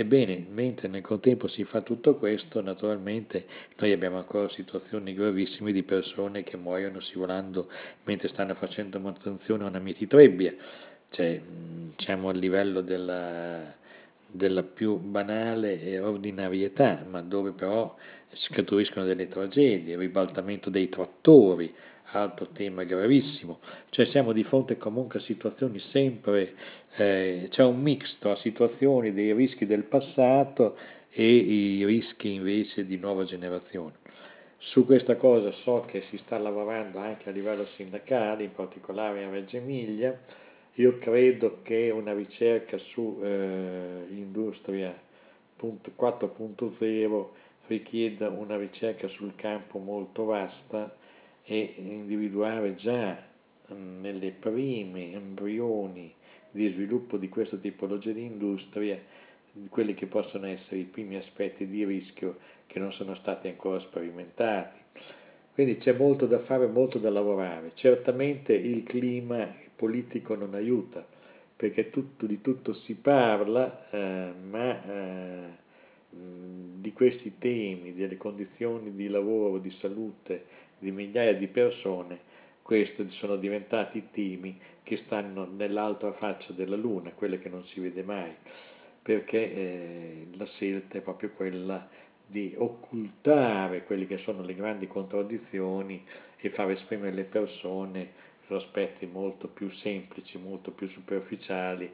Ebbene, 0.00 0.46
mentre 0.48 0.86
nel 0.86 1.02
contempo 1.02 1.48
si 1.48 1.64
fa 1.64 1.80
tutto 1.80 2.14
questo, 2.18 2.62
naturalmente 2.62 3.46
noi 3.78 3.90
abbiamo 3.90 4.18
ancora 4.18 4.48
situazioni 4.50 5.12
gravissime 5.12 5.72
di 5.72 5.82
persone 5.82 6.44
che 6.44 6.56
muoiono 6.56 7.00
scivolando 7.00 7.68
mentre 8.04 8.28
stanno 8.28 8.54
facendo 8.54 9.00
manutenzione 9.00 9.64
a 9.64 9.66
una 9.66 9.80
mititrebbia, 9.80 10.54
cioè 11.10 11.40
siamo 11.96 12.28
a 12.28 12.32
livello 12.32 12.80
della, 12.80 13.74
della 14.26 14.62
più 14.62 14.96
banale 14.98 15.98
ordinarietà, 15.98 17.04
ma 17.08 17.20
dove 17.22 17.52
però 17.52 17.94
scaturiscono 18.32 19.04
delle 19.04 19.28
tragedie, 19.28 19.94
il 19.94 19.98
ribaltamento 19.98 20.70
dei 20.70 20.88
trattori, 20.88 21.74
altro 22.12 22.48
tema 22.48 22.84
gravissimo, 22.84 23.58
cioè 23.90 24.06
siamo 24.06 24.32
di 24.32 24.44
fronte 24.44 24.78
comunque 24.78 25.18
a 25.18 25.22
situazioni 25.22 25.78
sempre, 25.90 26.54
eh, 26.96 27.48
c'è 27.50 27.64
un 27.64 27.80
mix 27.80 28.16
tra 28.18 28.36
situazioni 28.36 29.12
dei 29.12 29.32
rischi 29.34 29.66
del 29.66 29.84
passato 29.84 30.76
e 31.10 31.26
i 31.26 31.84
rischi 31.84 32.32
invece 32.32 32.86
di 32.86 32.96
nuova 32.96 33.24
generazione. 33.24 33.94
Su 34.58 34.84
questa 34.84 35.16
cosa 35.16 35.52
so 35.62 35.84
che 35.86 36.02
si 36.10 36.18
sta 36.18 36.38
lavorando 36.38 36.98
anche 36.98 37.28
a 37.28 37.32
livello 37.32 37.66
sindacale, 37.76 38.44
in 38.44 38.52
particolare 38.52 39.24
a 39.24 39.30
Reggio 39.30 39.56
Emilia, 39.56 40.18
io 40.78 40.98
credo 40.98 41.58
che 41.62 41.90
una 41.90 42.12
ricerca 42.12 42.78
su 42.78 43.18
eh, 43.20 44.06
Industria 44.10 44.96
4.0 45.60 47.26
richieda 47.66 48.28
una 48.28 48.56
ricerca 48.56 49.08
sul 49.08 49.34
campo 49.34 49.78
molto 49.78 50.24
vasta 50.24 50.96
e 51.42 51.74
individuare 51.78 52.76
già 52.76 53.20
mm, 53.72 54.00
nelle 54.00 54.30
prime 54.30 55.12
embrioni 55.12 56.14
di 56.52 56.70
sviluppo 56.70 57.16
di 57.16 57.28
questa 57.28 57.56
tipologia 57.56 58.12
di 58.12 58.24
industria 58.24 58.98
quelli 59.70 59.94
che 59.94 60.06
possono 60.06 60.46
essere 60.46 60.76
i 60.76 60.84
primi 60.84 61.16
aspetti 61.16 61.66
di 61.66 61.84
rischio 61.84 62.38
che 62.68 62.78
non 62.78 62.92
sono 62.92 63.16
stati 63.16 63.48
ancora 63.48 63.80
sperimentati. 63.80 64.78
Quindi 65.54 65.78
c'è 65.78 65.92
molto 65.92 66.26
da 66.26 66.38
fare, 66.40 66.68
molto 66.68 66.98
da 66.98 67.10
lavorare. 67.10 67.72
Certamente 67.74 68.52
il 68.52 68.84
clima 68.84 69.66
politico 69.78 70.34
non 70.34 70.54
aiuta, 70.54 71.06
perché 71.54 71.90
tutto, 71.90 72.26
di 72.26 72.40
tutto 72.40 72.74
si 72.74 72.94
parla, 72.94 73.88
eh, 73.90 74.32
ma 74.50 74.84
eh, 74.84 75.48
di 76.10 76.92
questi 76.92 77.38
temi, 77.38 77.94
delle 77.94 78.16
condizioni 78.16 78.94
di 78.94 79.06
lavoro, 79.08 79.58
di 79.58 79.70
salute, 79.78 80.44
di 80.78 80.90
migliaia 80.90 81.34
di 81.34 81.46
persone, 81.46 82.18
questi 82.62 83.08
sono 83.10 83.36
diventati 83.36 84.08
temi 84.10 84.58
che 84.82 84.96
stanno 85.04 85.46
nell'altra 85.46 86.12
faccia 86.12 86.52
della 86.52 86.76
Luna, 86.76 87.10
quelle 87.10 87.38
che 87.38 87.48
non 87.48 87.64
si 87.66 87.78
vede 87.78 88.02
mai, 88.02 88.32
perché 89.00 89.54
eh, 89.54 90.26
la 90.36 90.46
scelta 90.46 90.98
è 90.98 91.00
proprio 91.00 91.30
quella 91.30 91.88
di 92.26 92.54
occultare 92.58 93.84
quelle 93.84 94.06
che 94.06 94.18
sono 94.18 94.42
le 94.42 94.54
grandi 94.54 94.86
contraddizioni 94.86 96.04
e 96.36 96.50
far 96.50 96.70
esprimere 96.70 97.14
le 97.14 97.24
persone 97.24 98.26
aspetti 98.56 99.06
molto 99.06 99.48
più 99.48 99.70
semplici, 99.70 100.38
molto 100.38 100.70
più 100.70 100.88
superficiali 100.88 101.90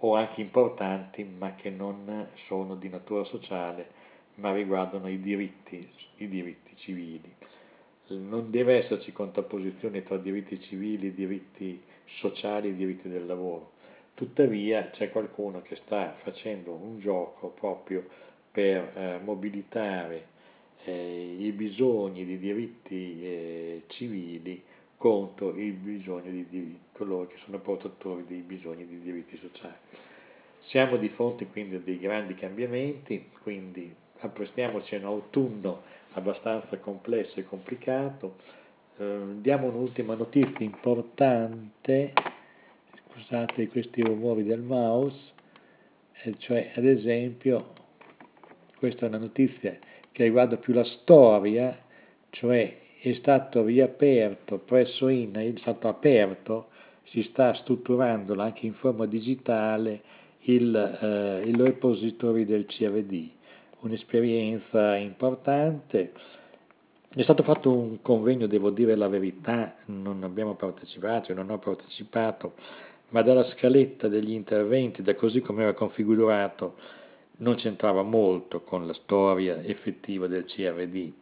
o 0.00 0.14
anche 0.14 0.40
importanti, 0.40 1.24
ma 1.24 1.54
che 1.54 1.70
non 1.70 2.28
sono 2.46 2.74
di 2.76 2.88
natura 2.88 3.24
sociale, 3.24 3.90
ma 4.36 4.52
riguardano 4.52 5.08
i 5.08 5.20
diritti, 5.20 5.88
i 6.16 6.28
diritti 6.28 6.76
civili 6.76 7.34
non 8.08 8.50
deve 8.50 8.84
esserci 8.84 9.12
contrapposizione 9.12 10.02
tra 10.02 10.16
diritti 10.16 10.60
civili, 10.60 11.14
diritti 11.14 11.80
sociali 12.20 12.68
e 12.68 12.74
diritti 12.74 13.08
del 13.08 13.26
lavoro. 13.26 13.72
Tuttavia 14.14 14.90
c'è 14.90 15.10
qualcuno 15.10 15.60
che 15.62 15.76
sta 15.76 16.14
facendo 16.22 16.72
un 16.72 17.00
gioco 17.00 17.48
proprio 17.48 18.06
per 18.50 18.92
eh, 18.94 19.20
mobilitare 19.22 20.28
eh, 20.84 21.36
i 21.38 21.50
bisogni 21.52 22.24
di 22.24 22.38
diritti 22.38 23.22
eh, 23.22 23.82
civili 23.88 24.62
contro 24.96 25.56
i 25.56 25.70
bisogni 25.70 26.30
di, 26.30 26.46
di 26.48 26.78
coloro 26.92 27.26
che 27.26 27.36
sono 27.44 27.58
portatori 27.58 28.24
dei 28.26 28.40
bisogni 28.40 28.86
di 28.86 29.00
diritti 29.00 29.36
sociali. 29.36 29.74
Siamo 30.68 30.96
di 30.96 31.08
fronte 31.10 31.46
quindi 31.46 31.76
a 31.76 31.80
dei 31.80 31.98
grandi 31.98 32.34
cambiamenti, 32.34 33.28
quindi 33.42 33.94
apprestiamoci 34.20 34.94
a 34.94 34.98
un 34.98 35.04
autunno 35.04 35.82
abbastanza 36.12 36.78
complesso 36.78 37.38
e 37.38 37.44
complicato. 37.44 38.36
Eh, 38.96 39.20
diamo 39.40 39.68
un'ultima 39.68 40.14
notizia 40.14 40.64
importante, 40.64 42.12
scusate 43.10 43.68
questi 43.68 44.02
rumori 44.02 44.42
del 44.42 44.62
mouse, 44.62 45.18
eh, 46.22 46.34
cioè 46.38 46.72
ad 46.74 46.84
esempio 46.84 47.74
questa 48.78 49.06
è 49.06 49.08
una 49.08 49.18
notizia 49.18 49.78
che 50.10 50.24
riguarda 50.24 50.56
più 50.56 50.72
la 50.72 50.84
storia, 50.84 51.78
cioè 52.30 52.84
è 53.10 53.14
stato 53.14 53.64
riaperto 53.64 54.58
presso 54.58 55.08
INAIL, 55.08 55.54
è 55.56 55.60
stato 55.60 55.86
aperto, 55.88 56.68
si 57.04 57.22
sta 57.22 57.54
strutturando 57.54 58.34
anche 58.40 58.66
in 58.66 58.74
forma 58.74 59.06
digitale 59.06 60.02
il, 60.40 60.74
eh, 60.74 61.48
il 61.48 61.60
repository 61.60 62.44
del 62.44 62.66
CRD 62.66 63.30
un'esperienza 63.80 64.96
importante. 64.96 66.12
È 67.08 67.22
stato 67.22 67.44
fatto 67.44 67.70
un 67.70 68.02
convegno, 68.02 68.46
devo 68.46 68.70
dire 68.70 68.96
la 68.96 69.08
verità, 69.08 69.76
non 69.86 70.24
abbiamo 70.24 70.54
partecipato, 70.54 71.32
non 71.32 71.50
ho 71.50 71.58
partecipato, 71.58 72.54
ma 73.10 73.22
dalla 73.22 73.44
scaletta 73.44 74.08
degli 74.08 74.32
interventi, 74.32 75.02
da 75.02 75.14
così 75.14 75.40
come 75.40 75.62
era 75.62 75.72
configurato, 75.72 76.74
non 77.38 77.54
c'entrava 77.54 78.02
molto 78.02 78.62
con 78.62 78.86
la 78.86 78.94
storia 78.94 79.62
effettiva 79.62 80.26
del 80.26 80.44
CRD. 80.44 81.12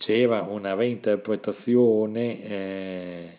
C'era 0.00 0.40
una 0.40 0.72
reinterpretazione, 0.72 2.42
eh, 2.42 3.38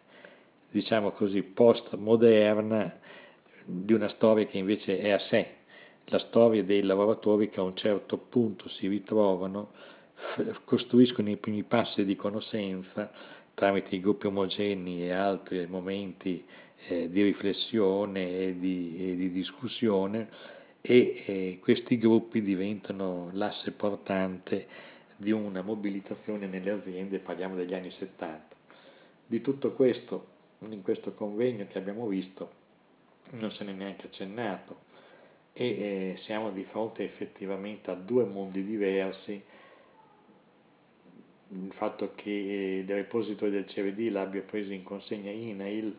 diciamo 0.69 1.09
così, 1.09 1.41
postmoderna 1.41 2.99
di 3.65 3.93
una 3.93 4.09
storia 4.09 4.45
che 4.45 4.59
invece 4.59 4.99
è 4.99 5.09
a 5.09 5.17
sé, 5.17 5.47
la 6.05 6.19
storia 6.19 6.63
dei 6.63 6.83
lavoratori 6.83 7.49
che 7.49 7.59
a 7.59 7.63
un 7.63 7.75
certo 7.75 8.17
punto 8.17 8.69
si 8.69 8.87
ritrovano, 8.87 9.71
costruiscono 10.63 11.31
i 11.31 11.37
primi 11.37 11.63
passi 11.63 12.05
di 12.05 12.15
conoscenza 12.15 13.11
tramite 13.55 13.95
i 13.95 13.99
gruppi 13.99 14.27
omogenei 14.27 15.05
e 15.05 15.11
altri 15.11 15.65
momenti 15.67 16.43
eh, 16.87 17.09
di 17.09 17.23
riflessione 17.23 18.37
e 18.39 18.55
di, 18.59 18.97
e 18.99 19.15
di 19.15 19.31
discussione 19.31 20.29
e 20.81 21.23
eh, 21.25 21.59
questi 21.59 21.97
gruppi 21.97 22.41
diventano 22.41 23.29
l'asse 23.33 23.71
portante 23.71 24.67
di 25.21 25.31
una 25.31 25.61
mobilitazione 25.61 26.47
nelle 26.47 26.71
aziende, 26.71 27.19
parliamo 27.19 27.55
degli 27.55 27.75
anni 27.75 27.91
70. 27.91 28.55
Di 29.27 29.39
tutto 29.39 29.73
questo, 29.73 30.25
in 30.67 30.81
questo 30.81 31.13
convegno 31.13 31.67
che 31.67 31.77
abbiamo 31.77 32.07
visto, 32.07 32.49
non 33.31 33.51
se 33.51 33.63
n'è 33.63 33.71
neanche 33.71 34.07
accennato 34.07 34.89
e 35.53 35.65
eh, 35.65 36.19
siamo 36.23 36.49
di 36.49 36.63
fronte 36.63 37.03
effettivamente 37.03 37.91
a 37.91 37.93
due 37.93 38.25
mondi 38.25 38.65
diversi. 38.65 39.39
Il 41.49 41.71
fatto 41.73 42.13
che 42.15 42.31
il 42.83 42.91
repository 42.91 43.51
del 43.51 43.65
CVD 43.65 44.11
l'abbia 44.11 44.41
preso 44.41 44.73
in 44.73 44.83
consegna 44.83 45.29
INAIL 45.29 45.95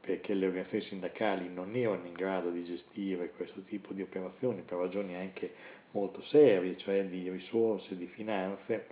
perché 0.00 0.32
le 0.32 0.46
organizzazioni 0.46 0.84
sindacali 0.84 1.52
non 1.52 1.74
erano 1.76 2.06
in 2.06 2.12
grado 2.14 2.50
di 2.50 2.64
gestire 2.64 3.30
questo 3.30 3.60
tipo 3.62 3.92
di 3.92 4.00
operazioni 4.00 4.62
per 4.62 4.78
ragioni 4.78 5.16
anche 5.16 5.52
molto 5.94 6.22
serie, 6.24 6.76
cioè 6.76 7.04
di 7.06 7.30
risorse, 7.30 7.96
di 7.96 8.06
finanze, 8.06 8.86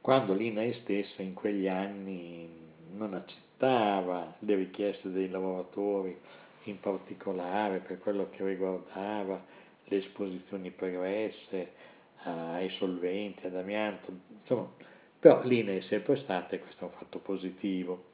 quando 0.00 0.34
l'INAE 0.34 0.74
stessa 0.74 1.22
in 1.22 1.32
quegli 1.32 1.66
anni 1.66 2.46
non 2.92 3.14
accettava 3.14 4.34
le 4.40 4.54
richieste 4.54 5.10
dei 5.10 5.30
lavoratori, 5.30 6.16
in 6.64 6.78
particolare 6.78 7.78
per 7.78 7.98
quello 7.98 8.28
che 8.30 8.44
riguardava 8.44 9.42
le 9.84 9.96
esposizioni 9.96 10.70
pregresse 10.70 11.72
ai 12.22 12.70
solventi, 12.70 13.46
ad 13.46 13.56
amianto, 13.56 14.12
insomma, 14.40 14.70
però 15.18 15.42
l'INAE 15.42 15.78
è 15.78 15.82
sempre 15.82 16.16
stata 16.16 16.54
e 16.54 16.60
questo 16.60 16.84
è 16.84 16.88
un 16.88 16.94
fatto 16.98 17.18
positivo. 17.18 18.04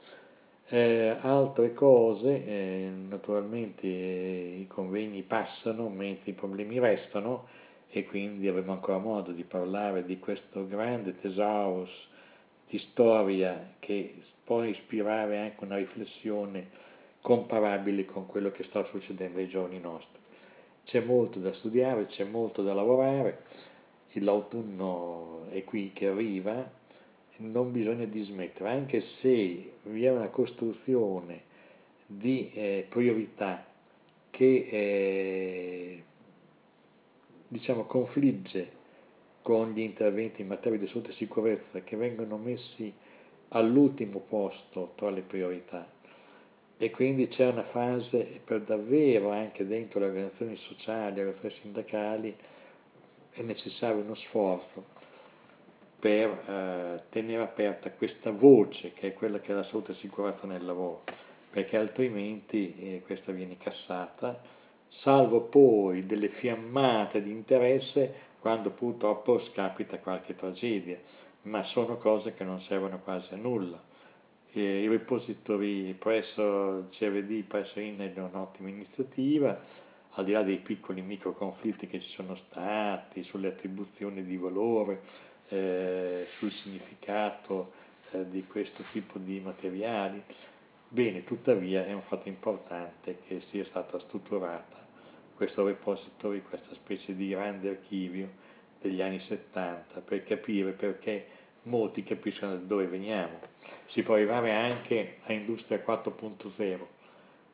Eh, 0.68 1.16
altre 1.20 1.72
cose, 1.74 2.44
eh, 2.46 2.88
naturalmente 3.08 3.88
eh, 3.88 4.58
i 4.60 4.66
convegni 4.68 5.22
passano 5.22 5.88
mentre 5.88 6.30
i 6.30 6.34
problemi 6.34 6.78
restano 6.78 7.48
e 7.90 8.04
quindi 8.06 8.46
avremo 8.46 8.72
ancora 8.72 8.98
modo 8.98 9.32
di 9.32 9.42
parlare 9.42 10.04
di 10.04 10.18
questo 10.18 10.66
grande 10.66 11.18
tesaurus 11.20 11.90
di 12.68 12.78
storia 12.78 13.74
che 13.80 14.14
può 14.44 14.62
ispirare 14.62 15.38
anche 15.38 15.64
una 15.64 15.76
riflessione 15.76 16.68
comparabile 17.20 18.04
con 18.04 18.26
quello 18.26 18.52
che 18.52 18.62
sta 18.64 18.84
succedendo 18.84 19.38
ai 19.38 19.48
giorni 19.48 19.80
nostri. 19.80 20.18
C'è 20.84 21.00
molto 21.00 21.40
da 21.40 21.52
studiare, 21.54 22.06
c'è 22.06 22.24
molto 22.24 22.62
da 22.62 22.72
lavorare, 22.72 23.42
l'autunno 24.14 25.46
è 25.50 25.62
qui 25.64 25.92
che 25.92 26.06
arriva, 26.06 26.68
non 27.38 27.72
bisogna 27.72 28.04
dismettere, 28.04 28.70
anche 28.70 29.02
se 29.20 29.72
vi 29.82 30.04
è 30.04 30.10
una 30.10 30.28
costruzione 30.28 31.42
di 32.06 32.50
eh, 32.52 32.86
priorità 32.88 33.64
che 34.30 34.68
eh, 34.70 36.02
diciamo, 37.50 37.84
confligge 37.84 38.78
con 39.42 39.72
gli 39.72 39.80
interventi 39.80 40.42
in 40.42 40.46
materia 40.46 40.78
di 40.78 40.86
salute 40.86 41.10
e 41.10 41.14
sicurezza 41.14 41.80
che 41.80 41.96
vengono 41.96 42.36
messi 42.36 42.92
all'ultimo 43.48 44.20
posto 44.20 44.92
tra 44.94 45.10
le 45.10 45.22
priorità. 45.22 45.86
E 46.76 46.90
quindi 46.90 47.26
c'è 47.28 47.46
una 47.46 47.64
fase 47.64 48.40
per 48.44 48.62
davvero 48.62 49.30
anche 49.30 49.66
dentro 49.66 49.98
le 49.98 50.06
organizzazioni 50.06 50.56
sociali, 50.56 51.16
le 51.16 51.20
organizzazioni 51.22 51.60
sindacali 51.62 52.36
è 53.32 53.42
necessario 53.42 54.02
uno 54.02 54.14
sforzo 54.14 54.98
per 55.98 56.30
eh, 56.30 57.02
tenere 57.10 57.42
aperta 57.42 57.90
questa 57.90 58.30
voce 58.30 58.92
che 58.92 59.08
è 59.08 59.12
quella 59.12 59.40
che 59.40 59.52
è 59.52 59.54
la 59.54 59.64
salute 59.64 59.92
e 59.92 59.96
sicurezza 59.96 60.46
nel 60.46 60.64
lavoro, 60.64 61.02
perché 61.50 61.76
altrimenti 61.76 62.74
eh, 62.78 63.02
questa 63.04 63.32
viene 63.32 63.58
cassata, 63.58 64.40
salvo 64.98 65.42
poi 65.42 66.04
delle 66.06 66.28
fiammate 66.28 67.22
di 67.22 67.30
interesse 67.30 68.28
quando 68.40 68.70
purtroppo 68.70 69.38
scapita 69.46 69.98
qualche 69.98 70.34
tragedia, 70.34 70.98
ma 71.42 71.62
sono 71.64 71.96
cose 71.98 72.34
che 72.34 72.44
non 72.44 72.60
servono 72.62 73.00
quasi 73.00 73.32
a 73.34 73.36
nulla. 73.36 73.80
I 74.52 74.88
repository 74.88 75.94
presso 75.94 76.88
CRD, 76.90 77.44
presso 77.44 77.78
INED 77.78 78.16
è 78.16 78.20
un'ottima 78.20 78.68
iniziativa, 78.68 79.60
al 80.14 80.24
di 80.24 80.32
là 80.32 80.42
dei 80.42 80.58
piccoli 80.58 81.02
micro 81.02 81.34
conflitti 81.34 81.86
che 81.86 82.00
ci 82.00 82.08
sono 82.10 82.34
stati 82.48 83.22
sulle 83.22 83.48
attribuzioni 83.48 84.24
di 84.24 84.36
valore, 84.36 85.02
eh, 85.48 86.26
sul 86.38 86.50
significato 86.50 87.72
eh, 88.10 88.28
di 88.28 88.44
questo 88.46 88.82
tipo 88.90 89.18
di 89.18 89.38
materiali. 89.38 90.20
Bene, 90.88 91.22
tuttavia 91.22 91.86
è 91.86 91.92
un 91.92 92.02
fatto 92.02 92.26
importante 92.26 93.18
che 93.28 93.42
sia 93.50 93.64
stata 93.66 94.00
strutturata 94.00 94.79
questo 95.40 95.64
repository, 95.64 96.42
questa 96.42 96.74
specie 96.74 97.16
di 97.16 97.30
grande 97.30 97.70
archivio 97.70 98.28
degli 98.78 99.00
anni 99.00 99.20
70 99.20 100.02
per 100.02 100.22
capire 100.24 100.72
perché 100.72 101.28
molti 101.62 102.02
capiscono 102.02 102.52
da 102.52 102.58
dove 102.58 102.86
veniamo. 102.88 103.38
Si 103.86 104.02
può 104.02 104.16
arrivare 104.16 104.52
anche 104.52 105.20
a 105.22 105.32
Industria 105.32 105.82
4.0, 105.82 106.78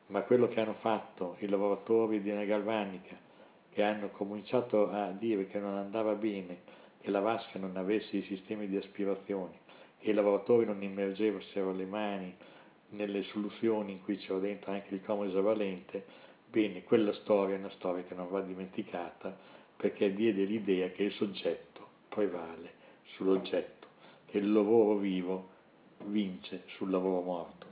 ma 0.07 0.21
quello 0.23 0.49
che 0.49 0.59
hanno 0.59 0.73
fatto 0.81 1.37
i 1.39 1.47
lavoratori 1.47 2.21
di 2.21 2.29
una 2.29 2.43
galvanica, 2.43 3.15
che 3.71 3.81
hanno 3.83 4.09
cominciato 4.09 4.91
a 4.91 5.11
dire 5.11 5.47
che 5.47 5.57
non 5.57 5.77
andava 5.77 6.13
bene 6.15 6.63
che 6.99 7.09
la 7.09 7.21
vasca 7.21 7.57
non 7.57 7.77
avesse 7.77 8.17
i 8.17 8.23
sistemi 8.23 8.67
di 8.67 8.75
aspirazione, 8.75 9.59
che 9.99 10.09
i 10.09 10.13
lavoratori 10.13 10.65
non 10.65 10.83
immergessero 10.83 11.71
le 11.71 11.85
mani 11.85 12.35
nelle 12.89 13.23
soluzioni 13.23 13.93
in 13.93 14.03
cui 14.03 14.17
c'era 14.17 14.39
dentro 14.39 14.73
anche 14.73 14.93
il 14.93 15.01
comodo 15.05 15.29
esavalente, 15.29 16.25
bene, 16.49 16.83
quella 16.83 17.13
storia 17.13 17.55
è 17.55 17.59
una 17.59 17.69
storia 17.71 18.03
che 18.03 18.15
non 18.15 18.29
va 18.29 18.41
dimenticata 18.41 19.35
perché 19.75 20.13
diede 20.13 20.43
l'idea 20.43 20.89
che 20.89 21.03
il 21.03 21.13
soggetto 21.13 21.87
prevale 22.09 22.73
sull'oggetto, 23.15 23.87
che 24.25 24.39
il 24.39 24.51
lavoro 24.51 24.97
vivo 24.97 25.55
vince 26.05 26.63
sul 26.75 26.89
lavoro 26.89 27.21
morto 27.21 27.65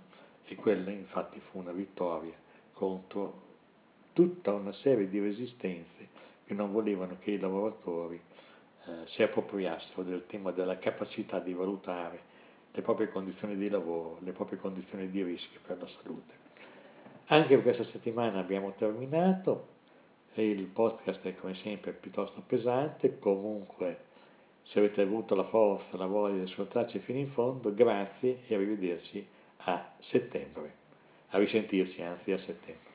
e 0.46 0.56
quella 0.56 0.92
infatti 0.92 1.40
fu 1.50 1.60
una 1.60 1.72
vittoria 1.72 2.34
contro 2.74 3.44
tutta 4.14 4.54
una 4.54 4.72
serie 4.74 5.10
di 5.10 5.20
resistenze 5.20 6.10
che 6.46 6.54
non 6.54 6.72
volevano 6.72 7.18
che 7.20 7.32
i 7.32 7.40
lavoratori 7.40 8.22
eh, 8.86 9.08
si 9.08 9.24
appropriassero 9.24 10.04
del 10.04 10.26
tema 10.28 10.52
della 10.52 10.78
capacità 10.78 11.40
di 11.40 11.54
valutare 11.54 12.34
le 12.72 12.82
proprie 12.82 13.10
condizioni 13.10 13.56
di 13.56 13.70
lavoro, 13.70 14.20
le 14.22 14.32
proprie 14.32 14.60
condizioni 14.60 15.10
di 15.10 15.24
rischio 15.24 15.60
per 15.66 15.80
la 15.80 15.88
salute. 15.88 16.45
Anche 17.28 17.60
questa 17.64 17.84
settimana 17.86 18.38
abbiamo 18.38 18.74
terminato, 18.74 19.70
il 20.36 20.66
podcast 20.66 21.24
è 21.24 21.36
come 21.36 21.56
sempre 21.56 21.92
piuttosto 21.92 22.44
pesante, 22.46 23.18
comunque 23.18 23.98
se 24.62 24.78
avete 24.78 25.02
avuto 25.02 25.34
la 25.34 25.46
forza, 25.46 25.98
la 25.98 26.06
voglia 26.06 26.36
di 26.44 26.52
ascoltarci 26.52 27.00
fino 27.00 27.18
in 27.18 27.30
fondo, 27.30 27.74
grazie 27.74 28.44
e 28.46 28.54
arrivederci 28.54 29.28
a 29.58 29.94
settembre, 30.02 30.74
a 31.30 31.40
risentirci 31.40 32.00
anzi 32.04 32.32
a 32.32 32.38
settembre. 32.38 32.95